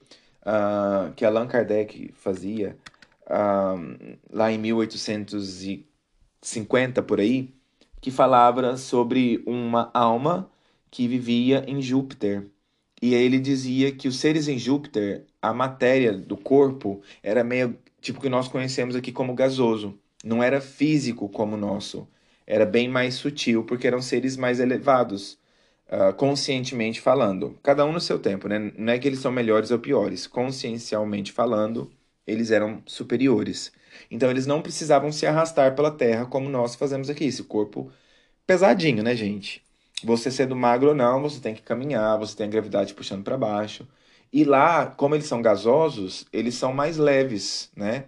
uh, 0.42 1.12
que 1.16 1.24
Allan 1.24 1.48
Kardec 1.48 2.12
fazia 2.14 2.78
uh, 3.22 4.16
lá 4.30 4.52
em 4.52 4.58
1850 4.58 7.02
por 7.02 7.18
aí, 7.18 7.52
que 8.00 8.12
falava 8.12 8.76
sobre 8.76 9.42
uma 9.44 9.90
alma 9.92 10.48
que 10.92 11.08
vivia 11.08 11.64
em 11.66 11.82
Júpiter. 11.82 12.46
E 13.02 13.14
ele 13.14 13.40
dizia 13.40 13.90
que 13.90 14.06
os 14.06 14.20
seres 14.20 14.46
em 14.46 14.56
Júpiter, 14.56 15.24
a 15.42 15.52
matéria 15.52 16.12
do 16.12 16.36
corpo 16.36 17.02
era 17.20 17.42
meio 17.42 17.76
tipo 18.00 18.20
que 18.20 18.28
nós 18.28 18.46
conhecemos 18.46 18.94
aqui 18.94 19.10
como 19.10 19.34
gasoso. 19.34 19.98
Não 20.24 20.40
era 20.40 20.60
físico 20.60 21.28
como 21.28 21.56
o 21.56 21.58
nosso. 21.58 22.06
Era 22.46 22.64
bem 22.64 22.88
mais 22.88 23.14
sutil, 23.14 23.64
porque 23.64 23.88
eram 23.88 24.00
seres 24.00 24.36
mais 24.36 24.60
elevados 24.60 25.42
uh, 25.90 26.12
conscientemente 26.14 27.00
falando. 27.00 27.58
Cada 27.62 27.84
um 27.84 27.92
no 27.92 28.00
seu 28.00 28.18
tempo, 28.18 28.48
né? 28.48 28.72
Não 28.76 28.92
é 28.92 28.98
que 28.98 29.08
eles 29.08 29.20
são 29.20 29.32
melhores 29.32 29.70
ou 29.70 29.78
piores. 29.78 30.26
Consciencialmente 30.26 31.32
falando, 31.32 31.90
eles 32.26 32.50
eram 32.50 32.82
superiores. 32.86 33.72
Então 34.10 34.30
eles 34.30 34.46
não 34.46 34.62
precisavam 34.62 35.12
se 35.12 35.26
arrastar 35.26 35.74
pela 35.74 35.90
terra 35.90 36.26
como 36.26 36.48
nós 36.48 36.74
fazemos 36.74 37.10
aqui. 37.10 37.24
Esse 37.24 37.42
corpo 37.44 37.90
pesadinho, 38.46 39.02
né, 39.02 39.14
gente? 39.14 39.62
Você 40.02 40.30
sendo 40.30 40.56
magro 40.56 40.90
ou 40.90 40.94
não, 40.94 41.22
você 41.22 41.40
tem 41.40 41.54
que 41.54 41.62
caminhar, 41.62 42.18
você 42.18 42.36
tem 42.36 42.46
a 42.46 42.50
gravidade 42.50 42.94
puxando 42.94 43.24
para 43.24 43.38
baixo. 43.38 43.86
E 44.32 44.44
lá, 44.44 44.86
como 44.86 45.14
eles 45.14 45.26
são 45.26 45.40
gasosos, 45.40 46.26
eles 46.32 46.54
são 46.56 46.72
mais 46.72 46.96
leves, 46.96 47.70
né? 47.76 48.06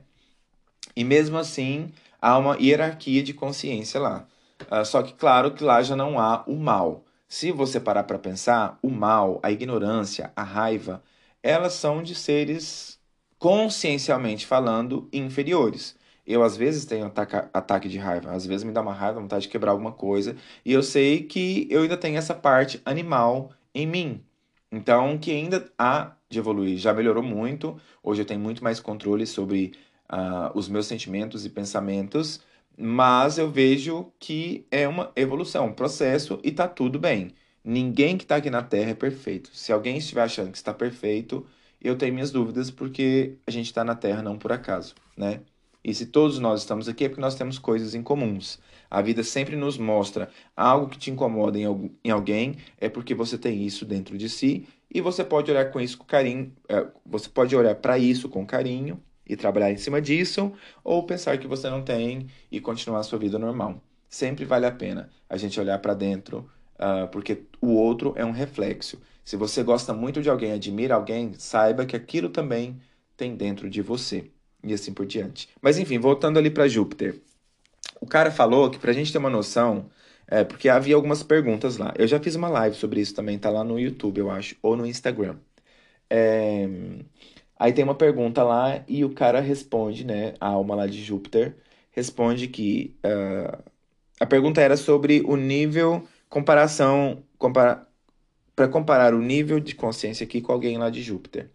E 0.94 1.04
mesmo 1.04 1.38
assim, 1.38 1.92
há 2.20 2.36
uma 2.36 2.56
hierarquia 2.58 3.22
de 3.22 3.32
consciência 3.32 4.00
lá. 4.00 4.26
Uh, 4.70 4.84
só 4.84 5.02
que, 5.02 5.12
claro, 5.12 5.52
que 5.52 5.62
lá 5.62 5.82
já 5.82 5.94
não 5.94 6.18
há 6.18 6.42
o 6.46 6.56
mal. 6.56 7.04
Se 7.28 7.50
você 7.50 7.80
parar 7.80 8.04
para 8.04 8.18
pensar, 8.18 8.78
o 8.82 8.90
mal, 8.90 9.40
a 9.42 9.50
ignorância, 9.50 10.32
a 10.36 10.42
raiva, 10.42 11.02
elas 11.42 11.72
são 11.74 12.02
de 12.02 12.14
seres 12.14 13.00
consciencialmente 13.38 14.46
falando 14.46 15.08
inferiores. 15.12 15.96
Eu 16.26 16.42
às 16.42 16.56
vezes 16.56 16.84
tenho 16.84 17.06
ataque, 17.06 17.36
ataque 17.52 17.88
de 17.88 17.98
raiva, 17.98 18.32
às 18.32 18.46
vezes 18.46 18.64
me 18.64 18.72
dá 18.72 18.80
uma 18.80 18.92
raiva, 18.92 19.20
vontade 19.20 19.42
de 19.42 19.48
quebrar 19.48 19.72
alguma 19.72 19.92
coisa, 19.92 20.36
e 20.64 20.72
eu 20.72 20.82
sei 20.82 21.22
que 21.22 21.66
eu 21.70 21.82
ainda 21.82 21.96
tenho 21.96 22.16
essa 22.16 22.34
parte 22.34 22.80
animal 22.84 23.52
em 23.74 23.86
mim. 23.86 24.24
Então, 24.70 25.18
que 25.18 25.30
ainda 25.30 25.70
há 25.78 26.16
de 26.28 26.38
evoluir. 26.38 26.78
Já 26.78 26.92
melhorou 26.92 27.22
muito, 27.22 27.80
hoje 28.02 28.22
eu 28.22 28.26
tenho 28.26 28.40
muito 28.40 28.62
mais 28.64 28.80
controle 28.80 29.26
sobre 29.26 29.72
uh, 30.12 30.56
os 30.58 30.68
meus 30.68 30.86
sentimentos 30.86 31.44
e 31.46 31.50
pensamentos, 31.50 32.40
mas 32.76 33.38
eu 33.38 33.50
vejo 33.50 34.12
que 34.18 34.66
é 34.70 34.86
uma 34.86 35.10
evolução, 35.16 35.66
um 35.66 35.72
processo 35.72 36.38
e 36.42 36.52
tá 36.52 36.68
tudo 36.68 36.98
bem. 36.98 37.30
Ninguém 37.64 38.16
que 38.16 38.24
está 38.24 38.36
aqui 38.36 38.50
na 38.50 38.62
Terra 38.62 38.90
é 38.90 38.94
perfeito. 38.94 39.50
Se 39.54 39.72
alguém 39.72 39.98
estiver 39.98 40.22
achando 40.22 40.50
que 40.50 40.56
está 40.56 40.72
perfeito, 40.74 41.46
eu 41.80 41.96
tenho 41.96 42.14
minhas 42.14 42.30
dúvidas 42.30 42.70
porque 42.70 43.38
a 43.46 43.50
gente 43.50 43.66
está 43.66 43.82
na 43.84 43.94
Terra 43.94 44.22
não 44.22 44.38
por 44.38 44.52
acaso, 44.52 44.94
né? 45.16 45.40
E 45.82 45.94
se 45.94 46.06
todos 46.06 46.38
nós 46.38 46.60
estamos 46.60 46.88
aqui 46.88 47.04
é 47.04 47.08
porque 47.08 47.20
nós 47.20 47.36
temos 47.36 47.58
coisas 47.58 47.94
em 47.94 48.02
comuns. 48.02 48.58
A 48.90 49.00
vida 49.00 49.22
sempre 49.22 49.56
nos 49.56 49.78
mostra 49.78 50.28
algo 50.56 50.88
que 50.88 50.98
te 50.98 51.10
incomoda 51.10 51.58
em, 51.58 51.64
em 52.04 52.10
alguém, 52.10 52.56
é 52.78 52.88
porque 52.88 53.14
você 53.14 53.38
tem 53.38 53.64
isso 53.64 53.84
dentro 53.84 54.18
de 54.18 54.28
si 54.28 54.66
e 54.92 55.00
você 55.00 55.24
pode 55.24 55.50
olhar 55.50 55.70
com 55.70 55.80
isso 55.80 55.98
com 55.98 56.04
carinho, 56.04 56.52
é, 56.68 56.86
você 57.04 57.28
pode 57.28 57.54
olhar 57.54 57.74
para 57.76 57.98
isso 57.98 58.28
com 58.28 58.44
carinho 58.46 59.00
e 59.26 59.36
trabalhar 59.36 59.72
em 59.72 59.76
cima 59.76 60.00
disso, 60.00 60.52
ou 60.84 61.02
pensar 61.04 61.38
que 61.38 61.46
você 61.46 61.68
não 61.68 61.82
tem 61.82 62.28
e 62.50 62.60
continuar 62.60 63.00
a 63.00 63.02
sua 63.02 63.18
vida 63.18 63.38
normal. 63.38 63.82
Sempre 64.08 64.44
vale 64.44 64.66
a 64.66 64.72
pena 64.72 65.10
a 65.28 65.36
gente 65.36 65.58
olhar 65.58 65.78
para 65.78 65.94
dentro, 65.94 66.48
uh, 66.74 67.08
porque 67.08 67.42
o 67.60 67.74
outro 67.74 68.12
é 68.16 68.24
um 68.24 68.30
reflexo. 68.30 69.00
Se 69.24 69.36
você 69.36 69.62
gosta 69.62 69.92
muito 69.92 70.22
de 70.22 70.30
alguém, 70.30 70.52
admira 70.52 70.94
alguém, 70.94 71.34
saiba 71.36 71.84
que 71.84 71.96
aquilo 71.96 72.28
também 72.28 72.80
tem 73.16 73.34
dentro 73.34 73.68
de 73.68 73.82
você. 73.82 74.30
E 74.62 74.72
assim 74.72 74.92
por 74.92 75.06
diante. 75.06 75.48
Mas 75.60 75.78
enfim, 75.78 75.98
voltando 75.98 76.38
ali 76.38 76.50
para 76.50 76.68
Júpiter. 76.68 77.20
o 78.00 78.06
cara 78.06 78.30
falou 78.30 78.70
que 78.70 78.78
pra 78.78 78.92
gente 78.92 79.12
ter 79.12 79.18
uma 79.18 79.30
noção, 79.30 79.90
é, 80.28 80.44
porque 80.44 80.68
havia 80.68 80.94
algumas 80.94 81.22
perguntas 81.22 81.76
lá. 81.76 81.94
Eu 81.98 82.06
já 82.06 82.18
fiz 82.20 82.34
uma 82.34 82.48
live 82.48 82.76
sobre 82.76 83.00
isso 83.00 83.14
também, 83.14 83.38
tá 83.38 83.50
lá 83.50 83.64
no 83.64 83.78
YouTube, 83.78 84.18
eu 84.18 84.30
acho, 84.30 84.56
ou 84.62 84.76
no 84.76 84.86
Instagram. 84.86 85.36
É, 86.10 86.68
aí 87.58 87.72
tem 87.72 87.84
uma 87.84 87.94
pergunta 87.94 88.42
lá 88.42 88.82
e 88.86 89.04
o 89.04 89.10
cara 89.10 89.40
responde, 89.40 90.04
né? 90.04 90.34
A 90.40 90.48
alma 90.48 90.74
lá 90.74 90.86
de 90.86 91.02
Júpiter 91.02 91.56
responde 91.90 92.48
que 92.48 92.94
uh, 93.04 93.62
a 94.20 94.26
pergunta 94.26 94.60
era 94.60 94.76
sobre 94.76 95.22
o 95.26 95.36
nível 95.36 96.06
comparação 96.28 97.22
compara, 97.38 97.86
para 98.54 98.68
comparar 98.68 99.14
o 99.14 99.20
nível 99.20 99.60
de 99.60 99.74
consciência 99.74 100.24
aqui 100.24 100.40
com 100.40 100.52
alguém 100.52 100.78
lá 100.78 100.90
de 100.90 101.02
Júpiter. 101.02 101.50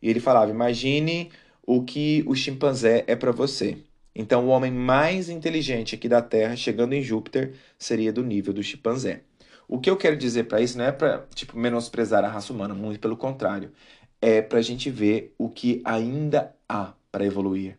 E 0.00 0.08
ele 0.08 0.20
falava: 0.20 0.50
imagine 0.50 1.30
o 1.66 1.82
que 1.82 2.24
o 2.26 2.34
chimpanzé 2.34 3.04
é 3.06 3.16
para 3.16 3.32
você. 3.32 3.78
Então, 4.14 4.46
o 4.46 4.48
homem 4.48 4.72
mais 4.72 5.28
inteligente 5.28 5.94
aqui 5.94 6.08
da 6.08 6.22
Terra, 6.22 6.56
chegando 6.56 6.94
em 6.94 7.02
Júpiter, 7.02 7.52
seria 7.78 8.12
do 8.12 8.24
nível 8.24 8.52
do 8.54 8.62
chimpanzé. 8.62 9.20
O 9.68 9.78
que 9.78 9.90
eu 9.90 9.96
quero 9.96 10.16
dizer 10.16 10.44
para 10.44 10.60
isso 10.60 10.78
não 10.78 10.84
é 10.86 10.92
para 10.92 11.26
tipo 11.34 11.58
menosprezar 11.58 12.24
a 12.24 12.28
raça 12.28 12.52
humana, 12.52 12.72
muito 12.72 13.00
pelo 13.00 13.16
contrário, 13.16 13.72
é 14.20 14.42
para 14.42 14.58
a 14.58 14.62
gente 14.62 14.90
ver 14.90 15.34
o 15.38 15.48
que 15.48 15.80
ainda 15.84 16.54
há 16.68 16.92
para 17.10 17.24
evoluir, 17.24 17.78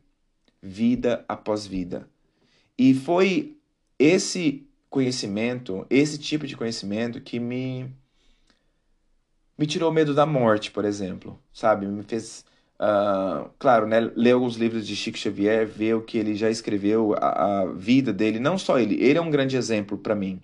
vida 0.62 1.26
após 1.28 1.66
vida. 1.66 2.08
E 2.78 2.94
foi 2.94 3.58
esse 4.00 4.68
conhecimento, 4.90 5.86
esse 5.90 6.18
tipo 6.18 6.48
de 6.48 6.56
conhecimento 6.56 7.22
que 7.22 7.40
me 7.40 7.92
me 9.58 9.66
tirou 9.66 9.92
medo 9.92 10.14
da 10.14 10.26
morte, 10.26 10.70
por 10.70 10.86
exemplo, 10.86 11.40
sabe? 11.52 11.88
Me 11.88 12.04
fez 12.04 12.46
Uh, 12.80 13.50
claro, 13.58 13.88
né, 13.88 14.00
ler 14.16 14.34
alguns 14.34 14.56
livros 14.56 14.86
de 14.86 14.96
Chico 14.96 15.18
Xavier, 15.18 15.66
ver 15.66 15.96
o 15.96 16.02
que 16.02 16.16
ele 16.16 16.36
já 16.36 16.48
escreveu, 16.48 17.16
a, 17.18 17.62
a 17.62 17.66
vida 17.66 18.14
dele, 18.14 18.40
não 18.40 18.56
só 18.56 18.78
ele, 18.78 19.04
ele 19.04 19.18
é 19.18 19.22
um 19.22 19.32
grande 19.32 19.58
exemplo 19.58 19.98
para 19.98 20.14
mim, 20.14 20.40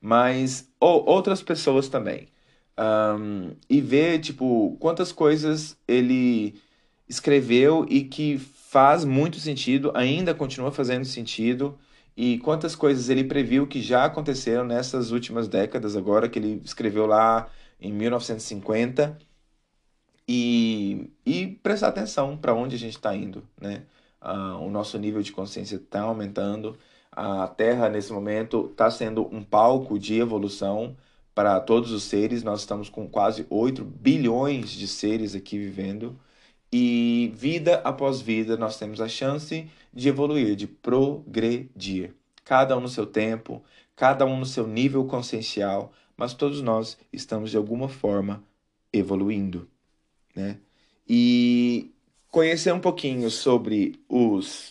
mas 0.00 0.66
ou, 0.80 1.04
outras 1.06 1.42
pessoas 1.42 1.88
também. 1.88 2.28
Um, 2.76 3.54
e 3.70 3.80
ver, 3.80 4.18
tipo, 4.20 4.76
quantas 4.80 5.12
coisas 5.12 5.76
ele 5.86 6.60
escreveu 7.08 7.86
e 7.88 8.02
que 8.02 8.38
faz 8.38 9.04
muito 9.04 9.38
sentido, 9.38 9.92
ainda 9.94 10.34
continua 10.34 10.72
fazendo 10.72 11.04
sentido, 11.04 11.78
e 12.16 12.38
quantas 12.38 12.74
coisas 12.74 13.08
ele 13.08 13.24
previu 13.24 13.66
que 13.66 13.80
já 13.80 14.04
aconteceram 14.04 14.64
nessas 14.64 15.10
últimas 15.10 15.48
décadas 15.48 15.96
agora, 15.96 16.28
que 16.28 16.38
ele 16.38 16.60
escreveu 16.64 17.06
lá 17.06 17.48
em 17.80 17.92
1950 17.92 19.18
e, 20.28 21.10
e 21.24 21.46
prestar 21.62 21.88
atenção 21.88 22.36
para 22.36 22.54
onde 22.54 22.76
a 22.76 22.78
gente 22.78 22.96
está 22.96 23.14
indo, 23.14 23.46
né? 23.60 23.84
Ah, 24.20 24.56
o 24.58 24.70
nosso 24.70 24.98
nível 24.98 25.22
de 25.22 25.32
consciência 25.32 25.76
está 25.76 26.02
aumentando, 26.02 26.78
a 27.12 27.46
Terra 27.46 27.88
nesse 27.88 28.12
momento 28.12 28.68
está 28.70 28.90
sendo 28.90 29.26
um 29.34 29.42
palco 29.44 29.98
de 29.98 30.18
evolução 30.18 30.96
para 31.34 31.60
todos 31.60 31.90
os 31.90 32.04
seres. 32.04 32.42
Nós 32.42 32.60
estamos 32.60 32.88
com 32.88 33.08
quase 33.08 33.46
8 33.50 33.84
bilhões 33.84 34.70
de 34.70 34.86
seres 34.86 35.34
aqui 35.34 35.58
vivendo. 35.58 36.18
E 36.72 37.32
vida 37.34 37.76
após 37.84 38.20
vida, 38.20 38.56
nós 38.56 38.78
temos 38.78 39.00
a 39.00 39.08
chance 39.08 39.68
de 39.92 40.08
evoluir, 40.08 40.56
de 40.56 40.66
progredir. 40.66 42.12
Cada 42.44 42.76
um 42.76 42.80
no 42.80 42.88
seu 42.88 43.06
tempo, 43.06 43.62
cada 43.94 44.26
um 44.26 44.38
no 44.38 44.46
seu 44.46 44.66
nível 44.66 45.04
consciencial, 45.04 45.92
mas 46.16 46.34
todos 46.34 46.60
nós 46.60 46.98
estamos 47.12 47.50
de 47.50 47.56
alguma 47.56 47.88
forma 47.88 48.42
evoluindo 48.92 49.68
né? 50.34 50.58
E 51.08 51.90
conhecer 52.30 52.72
um 52.72 52.80
pouquinho 52.80 53.30
sobre 53.30 54.00
os 54.08 54.70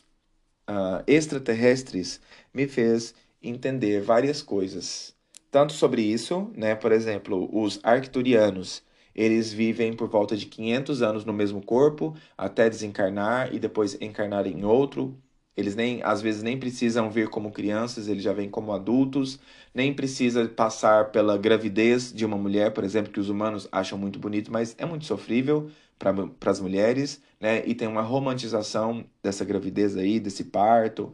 uh, 0.70 1.04
extraterrestres 1.08 2.20
me 2.54 2.68
fez 2.68 3.16
entender 3.42 4.02
várias 4.02 4.42
coisas. 4.42 5.13
Tanto 5.54 5.74
sobre 5.74 6.02
isso, 6.02 6.52
né? 6.58 6.74
Por 6.76 6.92
exemplo, 6.92 7.48
os 7.54 7.80
arcturianos, 7.84 8.84
eles 9.14 9.54
vivem 9.54 9.94
por 9.96 10.10
volta 10.10 10.36
de 10.36 10.48
500 10.48 11.04
anos 11.04 11.26
no 11.26 11.34
mesmo 11.34 11.64
corpo, 11.64 12.16
até 12.38 12.68
desencarnar 12.70 13.54
e 13.54 13.60
depois 13.60 13.96
encarnar 14.02 14.48
em 14.48 14.66
outro. 14.66 15.16
Eles 15.56 15.76
nem, 15.76 16.02
às 16.04 16.22
vezes 16.24 16.42
nem 16.44 16.60
precisam 16.60 17.12
vir 17.12 17.30
como 17.30 17.52
crianças, 17.52 18.08
eles 18.08 18.24
já 18.24 18.34
vêm 18.34 18.50
como 18.50 18.74
adultos, 18.74 19.40
nem 19.76 19.94
precisa 19.94 20.50
passar 20.50 21.12
pela 21.12 21.38
gravidez 21.38 22.12
de 22.12 22.26
uma 22.26 22.38
mulher, 22.38 22.74
por 22.74 22.84
exemplo, 22.84 23.14
que 23.14 23.20
os 23.22 23.30
humanos 23.30 23.70
acham 23.72 23.98
muito 23.98 24.20
bonito, 24.20 24.52
mas 24.52 24.76
é 24.80 24.86
muito 24.86 25.06
sofrível 25.06 25.72
para 26.00 26.52
as 26.52 26.60
mulheres, 26.60 27.22
né? 27.40 27.66
E 27.68 27.76
tem 27.76 27.88
uma 27.88 28.02
romantização 28.04 29.06
dessa 29.24 29.46
gravidez 29.46 29.96
aí, 29.98 30.20
desse 30.20 30.46
parto. 30.46 31.14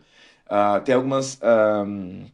Uh, 0.49 0.82
tem 0.84 0.95
algumas 0.95 1.39
um, 1.43 2.25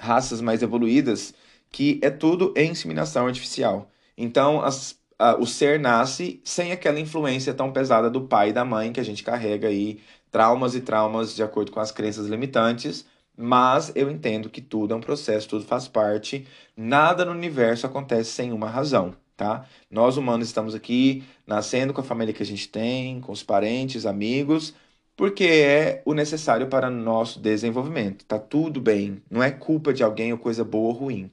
raças 0.00 0.40
mais 0.40 0.62
evoluídas 0.62 1.34
que 1.70 2.00
é 2.02 2.10
tudo 2.10 2.52
em 2.56 2.72
inseminação 2.72 3.26
artificial. 3.26 3.90
Então, 4.16 4.60
as, 4.60 4.92
uh, 5.20 5.40
o 5.40 5.46
ser 5.46 5.78
nasce 5.78 6.40
sem 6.44 6.72
aquela 6.72 6.98
influência 6.98 7.54
tão 7.54 7.72
pesada 7.72 8.10
do 8.10 8.22
pai 8.22 8.50
e 8.50 8.52
da 8.52 8.64
mãe 8.64 8.92
que 8.92 9.00
a 9.00 9.04
gente 9.04 9.22
carrega 9.22 9.68
aí 9.68 10.00
traumas 10.30 10.74
e 10.74 10.80
traumas 10.80 11.34
de 11.34 11.42
acordo 11.42 11.72
com 11.72 11.80
as 11.80 11.90
crenças 11.90 12.26
limitantes, 12.26 13.06
mas 13.36 13.92
eu 13.94 14.10
entendo 14.10 14.50
que 14.50 14.60
tudo 14.60 14.94
é 14.94 14.96
um 14.96 15.00
processo, 15.00 15.48
tudo 15.48 15.64
faz 15.64 15.88
parte, 15.88 16.46
nada 16.76 17.24
no 17.24 17.32
universo 17.32 17.86
acontece 17.86 18.30
sem 18.30 18.52
uma 18.52 18.68
razão, 18.68 19.14
tá? 19.36 19.64
Nós 19.90 20.16
humanos 20.16 20.48
estamos 20.48 20.74
aqui 20.74 21.24
nascendo 21.46 21.92
com 21.92 22.00
a 22.00 22.04
família 22.04 22.34
que 22.34 22.42
a 22.42 22.46
gente 22.46 22.68
tem, 22.68 23.20
com 23.20 23.32
os 23.32 23.42
parentes, 23.42 24.06
amigos, 24.06 24.74
porque 25.20 25.44
é 25.44 26.02
o 26.06 26.14
necessário 26.14 26.66
para 26.66 26.88
nosso 26.88 27.40
desenvolvimento. 27.40 28.24
Tá 28.24 28.38
tudo 28.38 28.80
bem, 28.80 29.22
não 29.30 29.42
é 29.42 29.50
culpa 29.50 29.92
de 29.92 30.02
alguém 30.02 30.32
ou 30.32 30.38
coisa 30.38 30.64
boa 30.64 30.88
ou 30.88 30.92
ruim. 30.94 31.30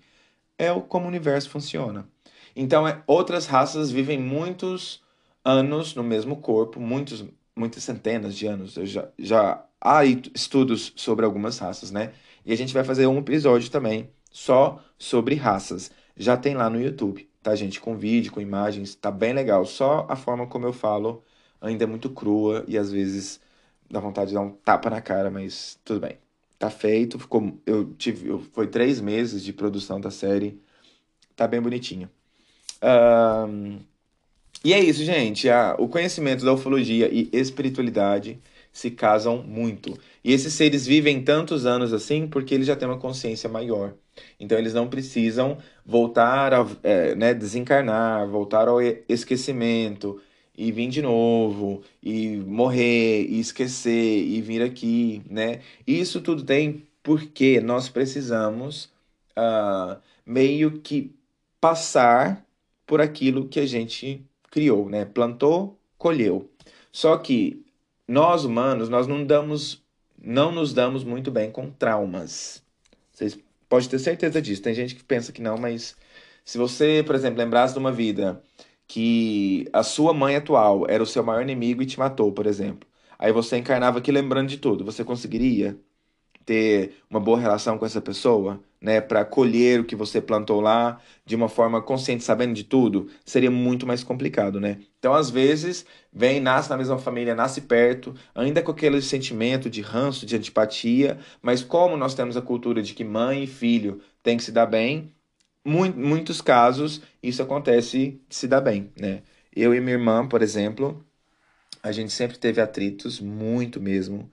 É 0.57 0.67
como 0.89 1.05
o 1.05 1.07
universo 1.07 1.49
funciona. 1.49 2.05
Então, 2.53 2.85
é, 2.85 3.01
outras 3.07 3.45
raças 3.45 3.89
vivem 3.89 4.19
muitos 4.19 5.01
anos 5.41 5.95
no 5.95 6.03
mesmo 6.03 6.35
corpo, 6.35 6.81
muitos 6.81 7.23
muitas 7.55 7.81
centenas 7.81 8.35
de 8.35 8.45
anos. 8.45 8.73
já, 8.73 9.07
já 9.17 9.65
há 9.79 10.03
estudos 10.03 10.91
sobre 10.97 11.23
algumas 11.23 11.57
raças, 11.57 11.89
né? 11.89 12.11
E 12.45 12.51
a 12.51 12.57
gente 12.57 12.73
vai 12.73 12.83
fazer 12.83 13.07
um 13.07 13.19
episódio 13.19 13.71
também 13.71 14.09
só 14.29 14.83
sobre 14.97 15.35
raças. 15.35 15.91
Já 16.17 16.35
tem 16.35 16.55
lá 16.55 16.69
no 16.69 16.81
YouTube, 16.81 17.29
tá, 17.41 17.55
gente? 17.55 17.79
Com 17.79 17.95
vídeo, 17.95 18.33
com 18.33 18.41
imagens, 18.41 18.95
tá 18.95 19.09
bem 19.09 19.31
legal. 19.31 19.65
Só 19.65 20.05
a 20.09 20.17
forma 20.17 20.45
como 20.45 20.65
eu 20.65 20.73
falo 20.73 21.23
ainda 21.61 21.85
é 21.85 21.87
muito 21.87 22.09
crua 22.09 22.65
e 22.67 22.77
às 22.77 22.91
vezes 22.91 23.46
dá 23.89 23.99
vontade 23.99 24.29
de 24.29 24.35
dar 24.35 24.41
um 24.41 24.51
tapa 24.51 24.89
na 24.89 25.01
cara, 25.01 25.29
mas 25.31 25.79
tudo 25.83 25.99
bem. 26.01 26.17
Tá 26.59 26.69
feito, 26.69 27.19
ficou. 27.19 27.59
Eu 27.65 27.93
tive. 27.93 28.29
Eu, 28.29 28.39
foi 28.39 28.67
três 28.67 28.99
meses 28.99 29.43
de 29.43 29.53
produção 29.53 30.01
da 30.01 30.09
série. 30.09 30.59
Tá 31.35 31.47
bem 31.47 31.61
bonitinho. 31.61 32.09
Um, 32.81 33.79
e 34.63 34.73
é 34.73 34.79
isso, 34.79 35.03
gente. 35.03 35.49
A, 35.49 35.75
o 35.77 35.87
conhecimento 35.87 36.43
da 36.43 36.53
ufologia 36.53 37.09
e 37.11 37.29
espiritualidade 37.31 38.39
se 38.71 38.91
casam 38.91 39.43
muito. 39.43 39.97
E 40.23 40.33
esses 40.33 40.53
seres 40.53 40.85
vivem 40.85 41.23
tantos 41.23 41.65
anos 41.65 41.93
assim 41.93 42.27
porque 42.27 42.53
eles 42.53 42.67
já 42.67 42.75
têm 42.75 42.87
uma 42.87 42.97
consciência 42.97 43.49
maior. 43.49 43.93
Então 44.39 44.57
eles 44.57 44.73
não 44.73 44.87
precisam 44.87 45.57
voltar 45.85 46.53
a 46.53 46.65
é, 46.83 47.15
né, 47.15 47.33
desencarnar, 47.33 48.27
voltar 48.27 48.67
ao 48.67 48.79
esquecimento 48.81 50.19
e 50.57 50.71
vir 50.71 50.89
de 50.89 51.01
novo 51.01 51.83
e 52.01 52.37
morrer 52.37 53.25
e 53.29 53.39
esquecer 53.39 54.25
e 54.25 54.41
vir 54.41 54.63
aqui, 54.63 55.21
né? 55.29 55.61
Isso 55.85 56.19
tudo 56.19 56.43
tem 56.43 56.83
porque 57.03 57.61
nós 57.61 57.87
precisamos 57.87 58.85
uh, 59.37 59.97
meio 60.25 60.79
que 60.81 61.15
passar 61.61 62.43
por 62.85 62.99
aquilo 62.99 63.47
que 63.47 63.59
a 63.59 63.65
gente 63.65 64.25
criou, 64.49 64.89
né? 64.89 65.05
Plantou, 65.05 65.77
colheu. 65.97 66.49
Só 66.91 67.17
que 67.17 67.63
nós 68.07 68.43
humanos, 68.43 68.89
nós 68.89 69.05
não 69.05 69.23
damos, 69.23 69.83
não 70.21 70.51
nos 70.51 70.73
damos 70.73 71.03
muito 71.03 71.29
bem 71.29 71.51
com 71.51 71.69
traumas. 71.69 72.63
Vocês 73.11 73.37
podem 73.69 73.89
ter 73.89 73.99
certeza 73.99 74.41
disso. 74.41 74.61
Tem 74.61 74.73
gente 74.73 74.95
que 74.95 75.03
pensa 75.03 75.31
que 75.31 75.41
não, 75.41 75.57
mas 75.57 75.95
se 76.43 76.57
você, 76.57 77.03
por 77.05 77.15
exemplo, 77.15 77.39
lembrasse 77.39 77.73
de 77.73 77.79
uma 77.79 77.91
vida 77.91 78.41
que 78.87 79.67
a 79.73 79.83
sua 79.83 80.13
mãe 80.13 80.35
atual 80.35 80.85
era 80.89 81.03
o 81.03 81.05
seu 81.05 81.23
maior 81.23 81.41
inimigo 81.41 81.81
e 81.81 81.85
te 81.85 81.99
matou, 81.99 82.31
por 82.31 82.45
exemplo. 82.47 82.87
Aí 83.19 83.31
você 83.31 83.57
encarnava 83.57 83.99
aqui 83.99 84.11
lembrando 84.11 84.49
de 84.49 84.57
tudo. 84.57 84.85
Você 84.85 85.03
conseguiria 85.03 85.79
ter 86.45 86.95
uma 87.09 87.19
boa 87.19 87.39
relação 87.39 87.77
com 87.77 87.85
essa 87.85 88.01
pessoa? 88.01 88.63
né, 88.81 89.01
para 89.01 89.25
colher 89.25 89.79
o 89.79 89.85
que 89.85 89.95
você 89.95 90.21
plantou 90.21 90.61
lá 90.61 91.01
de 91.25 91.35
uma 91.35 91.49
forma 91.49 91.81
consciente, 91.81 92.23
sabendo 92.23 92.53
de 92.53 92.63
tudo, 92.63 93.09
seria 93.25 93.49
muito 93.51 93.87
mais 93.87 94.03
complicado, 94.03 94.59
né? 94.59 94.79
Então, 94.99 95.13
às 95.13 95.29
vezes, 95.29 95.85
vem, 96.13 96.39
nasce 96.39 96.69
na 96.69 96.77
mesma 96.77 96.97
família, 96.97 97.35
nasce 97.35 97.61
perto, 97.61 98.13
ainda 98.35 98.61
com 98.61 98.71
aquele 98.71 99.01
sentimento 99.01 99.69
de 99.69 99.81
ranço, 99.81 100.25
de 100.25 100.35
antipatia, 100.35 101.17
mas 101.41 101.63
como 101.63 101.97
nós 101.97 102.13
temos 102.13 102.37
a 102.37 102.41
cultura 102.41 102.81
de 102.81 102.93
que 102.93 103.03
mãe 103.03 103.43
e 103.43 103.47
filho 103.47 104.01
têm 104.23 104.37
que 104.37 104.43
se 104.43 104.51
dar 104.51 104.65
bem, 104.67 105.13
muitos 105.67 106.41
casos 106.41 107.01
isso 107.21 107.41
acontece 107.41 108.21
se 108.29 108.47
dar 108.47 108.61
bem, 108.61 108.91
né? 108.99 109.23
Eu 109.55 109.73
e 109.73 109.81
minha 109.81 109.95
irmã, 109.95 110.27
por 110.27 110.41
exemplo, 110.41 111.05
a 111.83 111.91
gente 111.91 112.11
sempre 112.13 112.37
teve 112.37 112.61
atritos, 112.61 113.19
muito 113.19 113.79
mesmo, 113.81 114.29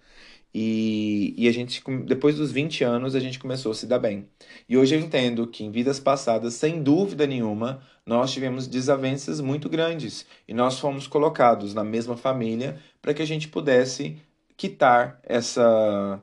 E, 0.54 1.34
e 1.38 1.48
a 1.48 1.52
gente, 1.52 1.82
depois 2.06 2.36
dos 2.36 2.52
20 2.52 2.84
anos, 2.84 3.14
a 3.14 3.20
gente 3.20 3.38
começou 3.38 3.72
a 3.72 3.74
se 3.74 3.86
dar 3.86 3.98
bem. 3.98 4.28
E 4.68 4.76
hoje 4.78 4.94
eu 4.94 5.00
entendo 5.00 5.46
que 5.48 5.64
em 5.64 5.70
vidas 5.70 6.00
passadas, 6.00 6.54
sem 6.54 6.82
dúvida 6.82 7.26
nenhuma, 7.26 7.82
nós 8.06 8.32
tivemos 8.32 8.66
desavenças 8.68 9.40
muito 9.40 9.68
grandes 9.68 10.26
e 10.48 10.54
nós 10.54 10.78
fomos 10.80 11.06
colocados 11.08 11.74
na 11.74 11.84
mesma 11.84 12.16
família 12.16 12.78
para 13.02 13.14
que 13.14 13.22
a 13.22 13.26
gente 13.26 13.48
pudesse 13.48 14.16
quitar 14.56 15.20
essa 15.24 16.22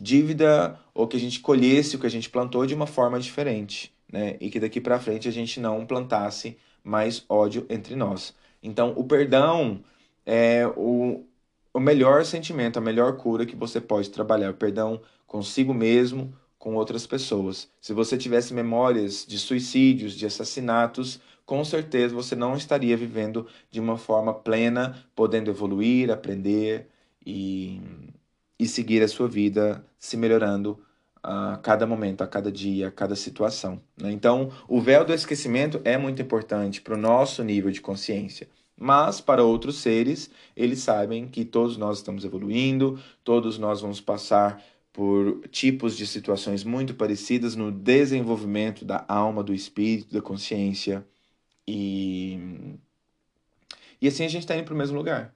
dívida 0.00 0.78
ou 0.94 1.06
que 1.08 1.16
a 1.16 1.20
gente 1.20 1.40
colhesse 1.40 1.96
o 1.96 1.98
que 1.98 2.06
a 2.06 2.10
gente 2.10 2.30
plantou 2.30 2.66
de 2.66 2.74
uma 2.74 2.86
forma 2.86 3.18
diferente, 3.20 3.92
né? 4.12 4.36
E 4.40 4.50
que 4.50 4.60
daqui 4.60 4.80
para 4.80 4.98
frente 4.98 5.28
a 5.28 5.32
gente 5.32 5.60
não 5.60 5.86
plantasse 5.86 6.56
mais 6.82 7.24
ódio 7.28 7.66
entre 7.68 7.94
nós. 7.94 8.34
Então, 8.62 8.92
o 8.96 9.04
perdão 9.04 9.82
é 10.26 10.66
o, 10.76 11.24
o 11.72 11.80
melhor 11.80 12.24
sentimento, 12.24 12.78
a 12.78 12.82
melhor 12.82 13.16
cura 13.16 13.46
que 13.46 13.56
você 13.56 13.80
pode 13.80 14.10
trabalhar. 14.10 14.50
O 14.50 14.54
perdão 14.54 15.00
consigo 15.26 15.72
mesmo, 15.72 16.32
com 16.58 16.74
outras 16.74 17.06
pessoas. 17.06 17.70
Se 17.80 17.94
você 17.94 18.18
tivesse 18.18 18.52
memórias 18.52 19.24
de 19.26 19.38
suicídios, 19.38 20.14
de 20.14 20.26
assassinatos, 20.26 21.20
com 21.46 21.64
certeza 21.64 22.14
você 22.14 22.36
não 22.36 22.54
estaria 22.54 22.96
vivendo 22.96 23.46
de 23.70 23.80
uma 23.80 23.96
forma 23.96 24.34
plena, 24.34 25.04
podendo 25.16 25.50
evoluir, 25.50 26.10
aprender 26.10 26.88
e, 27.24 27.80
e 28.58 28.68
seguir 28.68 29.02
a 29.02 29.08
sua 29.08 29.26
vida 29.26 29.84
se 29.98 30.16
melhorando 30.16 30.78
a 31.22 31.58
cada 31.62 31.86
momento, 31.86 32.22
a 32.22 32.26
cada 32.26 32.50
dia, 32.50 32.88
a 32.88 32.90
cada 32.90 33.14
situação. 33.14 33.80
Né? 33.96 34.10
Então, 34.12 34.50
o 34.68 34.80
véu 34.80 35.04
do 35.04 35.12
esquecimento 35.12 35.80
é 35.84 35.98
muito 35.98 36.22
importante 36.22 36.80
para 36.80 36.94
o 36.94 36.98
nosso 36.98 37.42
nível 37.44 37.70
de 37.70 37.80
consciência. 37.80 38.48
Mas 38.76 39.20
para 39.20 39.44
outros 39.44 39.76
seres, 39.76 40.30
eles 40.56 40.78
sabem 40.80 41.28
que 41.28 41.44
todos 41.44 41.76
nós 41.76 41.98
estamos 41.98 42.24
evoluindo, 42.24 42.98
todos 43.22 43.58
nós 43.58 43.82
vamos 43.82 44.00
passar 44.00 44.62
por 44.92 45.46
tipos 45.48 45.96
de 45.96 46.06
situações 46.06 46.64
muito 46.64 46.94
parecidas 46.94 47.54
no 47.54 47.70
desenvolvimento 47.70 48.84
da 48.84 49.04
alma, 49.06 49.42
do 49.42 49.54
espírito, 49.54 50.14
da 50.14 50.22
consciência. 50.22 51.06
E, 51.68 52.38
e 54.00 54.08
assim 54.08 54.24
a 54.24 54.28
gente 54.28 54.42
está 54.42 54.56
indo 54.56 54.64
para 54.64 54.74
o 54.74 54.78
mesmo 54.78 54.96
lugar. 54.96 55.34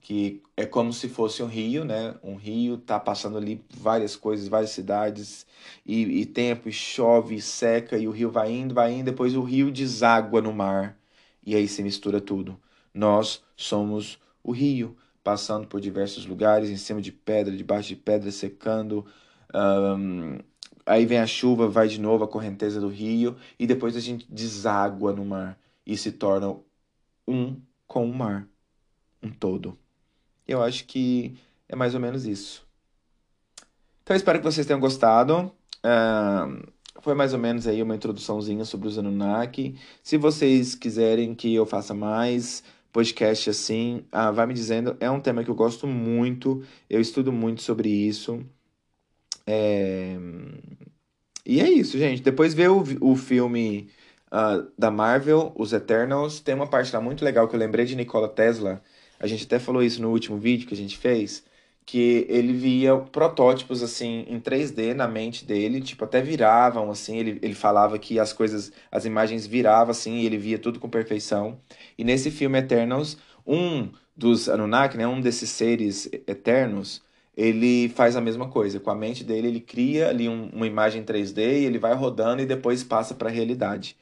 Que 0.00 0.42
é 0.56 0.64
como 0.64 0.92
se 0.92 1.08
fosse 1.08 1.42
um 1.42 1.46
rio, 1.46 1.84
né? 1.84 2.14
Um 2.22 2.36
rio 2.36 2.78
tá 2.78 2.98
passando 2.98 3.36
ali 3.36 3.62
várias 3.70 4.16
coisas, 4.16 4.48
várias 4.48 4.70
cidades, 4.70 5.46
e, 5.84 6.02
e 6.20 6.26
tempo, 6.26 6.68
e 6.68 6.72
chove, 6.72 7.36
e 7.36 7.40
seca, 7.40 7.98
e 7.98 8.08
o 8.08 8.10
rio 8.10 8.30
vai 8.30 8.50
indo, 8.52 8.74
vai 8.74 8.92
indo, 8.92 9.04
depois 9.04 9.34
o 9.34 9.42
rio 9.42 9.70
deságua 9.70 10.40
no 10.40 10.52
mar, 10.52 10.98
e 11.44 11.54
aí 11.54 11.68
se 11.68 11.82
mistura 11.82 12.20
tudo. 12.20 12.58
Nós 12.94 13.42
somos 13.56 14.18
o 14.42 14.52
rio, 14.52 14.96
passando 15.22 15.66
por 15.66 15.80
diversos 15.80 16.24
lugares, 16.24 16.70
em 16.70 16.76
cima 16.76 17.02
de 17.02 17.12
pedra, 17.12 17.54
debaixo 17.54 17.88
de 17.90 17.96
pedra, 17.96 18.30
secando. 18.30 19.04
Um, 19.54 20.38
aí 20.86 21.04
vem 21.04 21.18
a 21.18 21.26
chuva, 21.26 21.68
vai 21.68 21.86
de 21.88 22.00
novo 22.00 22.24
a 22.24 22.28
correnteza 22.28 22.80
do 22.80 22.88
rio, 22.88 23.36
e 23.58 23.66
depois 23.66 23.96
a 23.96 24.00
gente 24.00 24.26
deságua 24.32 25.12
no 25.12 25.24
mar 25.24 25.58
e 25.86 25.96
se 25.96 26.12
torna 26.12 26.56
um 27.26 27.60
com 27.86 28.08
o 28.08 28.14
mar, 28.14 28.48
um 29.22 29.30
todo. 29.30 29.78
Eu 30.48 30.62
acho 30.62 30.86
que 30.86 31.38
é 31.68 31.76
mais 31.76 31.94
ou 31.94 32.00
menos 32.00 32.26
isso. 32.26 32.66
Então 34.02 34.16
espero 34.16 34.38
que 34.38 34.44
vocês 34.44 34.66
tenham 34.66 34.80
gostado. 34.80 35.52
Uh, 35.84 36.66
foi 37.00 37.14
mais 37.14 37.32
ou 37.34 37.38
menos 37.38 37.66
aí 37.66 37.82
uma 37.82 37.94
introduçãozinha 37.94 38.64
sobre 38.64 38.88
os 38.88 38.98
Anunnaki. 38.98 39.78
Se 40.02 40.16
vocês 40.16 40.74
quiserem 40.74 41.34
que 41.34 41.54
eu 41.54 41.66
faça 41.66 41.94
mais, 41.94 42.64
podcast 42.92 43.50
assim, 43.50 44.04
ah, 44.10 44.30
vai 44.30 44.46
me 44.46 44.54
dizendo. 44.54 44.96
É 44.98 45.10
um 45.10 45.20
tema 45.20 45.44
que 45.44 45.50
eu 45.50 45.54
gosto 45.54 45.86
muito, 45.86 46.64
eu 46.88 47.00
estudo 47.00 47.30
muito 47.32 47.62
sobre 47.62 47.88
isso. 47.88 48.44
É... 49.46 50.16
E 51.46 51.60
é 51.60 51.70
isso, 51.70 51.98
gente. 51.98 52.22
Depois 52.22 52.54
vê 52.54 52.68
o, 52.68 52.82
o 53.00 53.16
filme 53.16 53.88
uh, 54.32 54.70
da 54.78 54.90
Marvel, 54.90 55.52
Os 55.56 55.72
Eternals. 55.72 56.40
Tem 56.40 56.54
uma 56.54 56.66
parte 56.68 56.92
lá 56.94 57.00
muito 57.00 57.24
legal 57.24 57.48
que 57.48 57.54
eu 57.54 57.58
lembrei 57.60 57.84
de 57.86 57.96
Nikola 57.96 58.28
Tesla. 58.28 58.82
A 59.20 59.26
gente 59.26 59.44
até 59.44 59.58
falou 59.58 59.82
isso 59.82 60.00
no 60.02 60.10
último 60.10 60.38
vídeo 60.38 60.66
que 60.66 60.74
a 60.74 60.76
gente 60.76 60.96
fez 60.98 61.44
que 61.88 62.26
ele 62.28 62.52
via 62.52 62.94
protótipos 62.98 63.82
assim 63.82 64.26
em 64.28 64.38
3D 64.38 64.92
na 64.92 65.08
mente 65.08 65.42
dele, 65.46 65.80
tipo 65.80 66.04
até 66.04 66.20
viravam 66.20 66.90
assim, 66.90 67.16
ele, 67.16 67.38
ele 67.40 67.54
falava 67.54 67.98
que 67.98 68.18
as 68.20 68.30
coisas, 68.30 68.70
as 68.92 69.06
imagens 69.06 69.46
viravam 69.46 69.90
assim 69.92 70.16
e 70.18 70.26
ele 70.26 70.36
via 70.36 70.58
tudo 70.58 70.78
com 70.78 70.88
perfeição. 70.90 71.58
E 71.96 72.04
nesse 72.04 72.30
filme 72.30 72.58
Eternals, 72.58 73.16
um 73.46 73.90
dos 74.14 74.50
Anunnaki, 74.50 74.98
né, 74.98 75.06
um 75.06 75.18
desses 75.18 75.48
seres 75.48 76.10
eternos, 76.26 77.02
ele 77.34 77.88
faz 77.88 78.16
a 78.16 78.20
mesma 78.20 78.50
coisa. 78.50 78.78
Com 78.78 78.90
a 78.90 78.94
mente 78.94 79.24
dele, 79.24 79.48
ele 79.48 79.60
cria 79.60 80.08
ali 80.10 80.28
um, 80.28 80.50
uma 80.50 80.66
imagem 80.66 81.02
3D 81.02 81.38
e 81.38 81.64
ele 81.64 81.78
vai 81.78 81.94
rodando 81.94 82.42
e 82.42 82.46
depois 82.46 82.84
passa 82.84 83.14
para 83.14 83.30
a 83.30 83.32
realidade. 83.32 83.96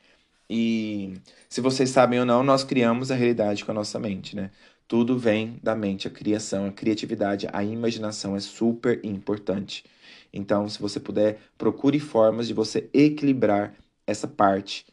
E 0.50 1.14
se 1.48 1.60
vocês 1.60 1.90
sabem 1.90 2.20
ou 2.20 2.26
não, 2.26 2.42
nós 2.42 2.64
criamos 2.64 3.10
a 3.10 3.14
realidade 3.14 3.64
com 3.64 3.70
a 3.72 3.74
nossa 3.74 3.98
mente, 4.00 4.34
né? 4.36 4.50
Tudo 4.88 5.18
vem 5.18 5.58
da 5.62 5.74
mente, 5.74 6.06
a 6.06 6.10
criação, 6.10 6.66
a 6.66 6.72
criatividade, 6.72 7.48
a 7.52 7.64
imaginação 7.64 8.36
é 8.36 8.40
super 8.40 9.04
importante. 9.04 9.84
Então, 10.32 10.68
se 10.68 10.80
você 10.80 11.00
puder, 11.00 11.40
procure 11.58 11.98
formas 11.98 12.46
de 12.46 12.54
você 12.54 12.88
equilibrar 12.92 13.74
essa 14.06 14.28
parte 14.28 14.86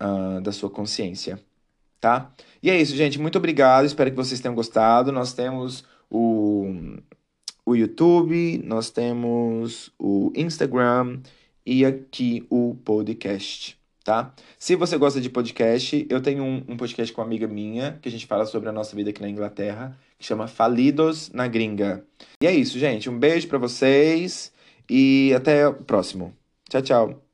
uh, 0.00 0.40
da 0.40 0.52
sua 0.52 0.70
consciência, 0.70 1.40
tá? 2.00 2.32
E 2.62 2.70
é 2.70 2.80
isso, 2.80 2.94
gente. 2.94 3.18
Muito 3.18 3.38
obrigado. 3.38 3.86
Espero 3.86 4.10
que 4.10 4.16
vocês 4.16 4.40
tenham 4.40 4.54
gostado. 4.54 5.10
Nós 5.10 5.32
temos 5.32 5.84
o, 6.08 6.72
o 7.66 7.74
YouTube, 7.74 8.62
nós 8.64 8.90
temos 8.90 9.90
o 9.98 10.32
Instagram 10.36 11.20
e 11.66 11.84
aqui 11.84 12.46
o 12.48 12.76
podcast 12.84 13.79
tá? 14.04 14.34
Se 14.58 14.76
você 14.76 14.96
gosta 14.96 15.20
de 15.20 15.30
podcast, 15.30 16.06
eu 16.08 16.20
tenho 16.20 16.42
um, 16.42 16.64
um, 16.68 16.76
podcast 16.76 17.12
com 17.12 17.20
uma 17.20 17.26
amiga 17.26 17.46
minha, 17.46 17.98
que 18.00 18.08
a 18.08 18.12
gente 18.12 18.26
fala 18.26 18.46
sobre 18.46 18.68
a 18.68 18.72
nossa 18.72 18.94
vida 18.96 19.10
aqui 19.10 19.20
na 19.20 19.28
Inglaterra, 19.28 19.96
que 20.18 20.24
chama 20.24 20.46
Falidos 20.46 21.30
na 21.32 21.46
Gringa. 21.46 22.04
E 22.42 22.46
é 22.46 22.54
isso, 22.54 22.78
gente. 22.78 23.08
Um 23.08 23.18
beijo 23.18 23.48
para 23.48 23.58
vocês 23.58 24.52
e 24.88 25.32
até 25.34 25.66
o 25.68 25.74
próximo. 25.74 26.34
Tchau, 26.68 26.82
tchau. 26.82 27.29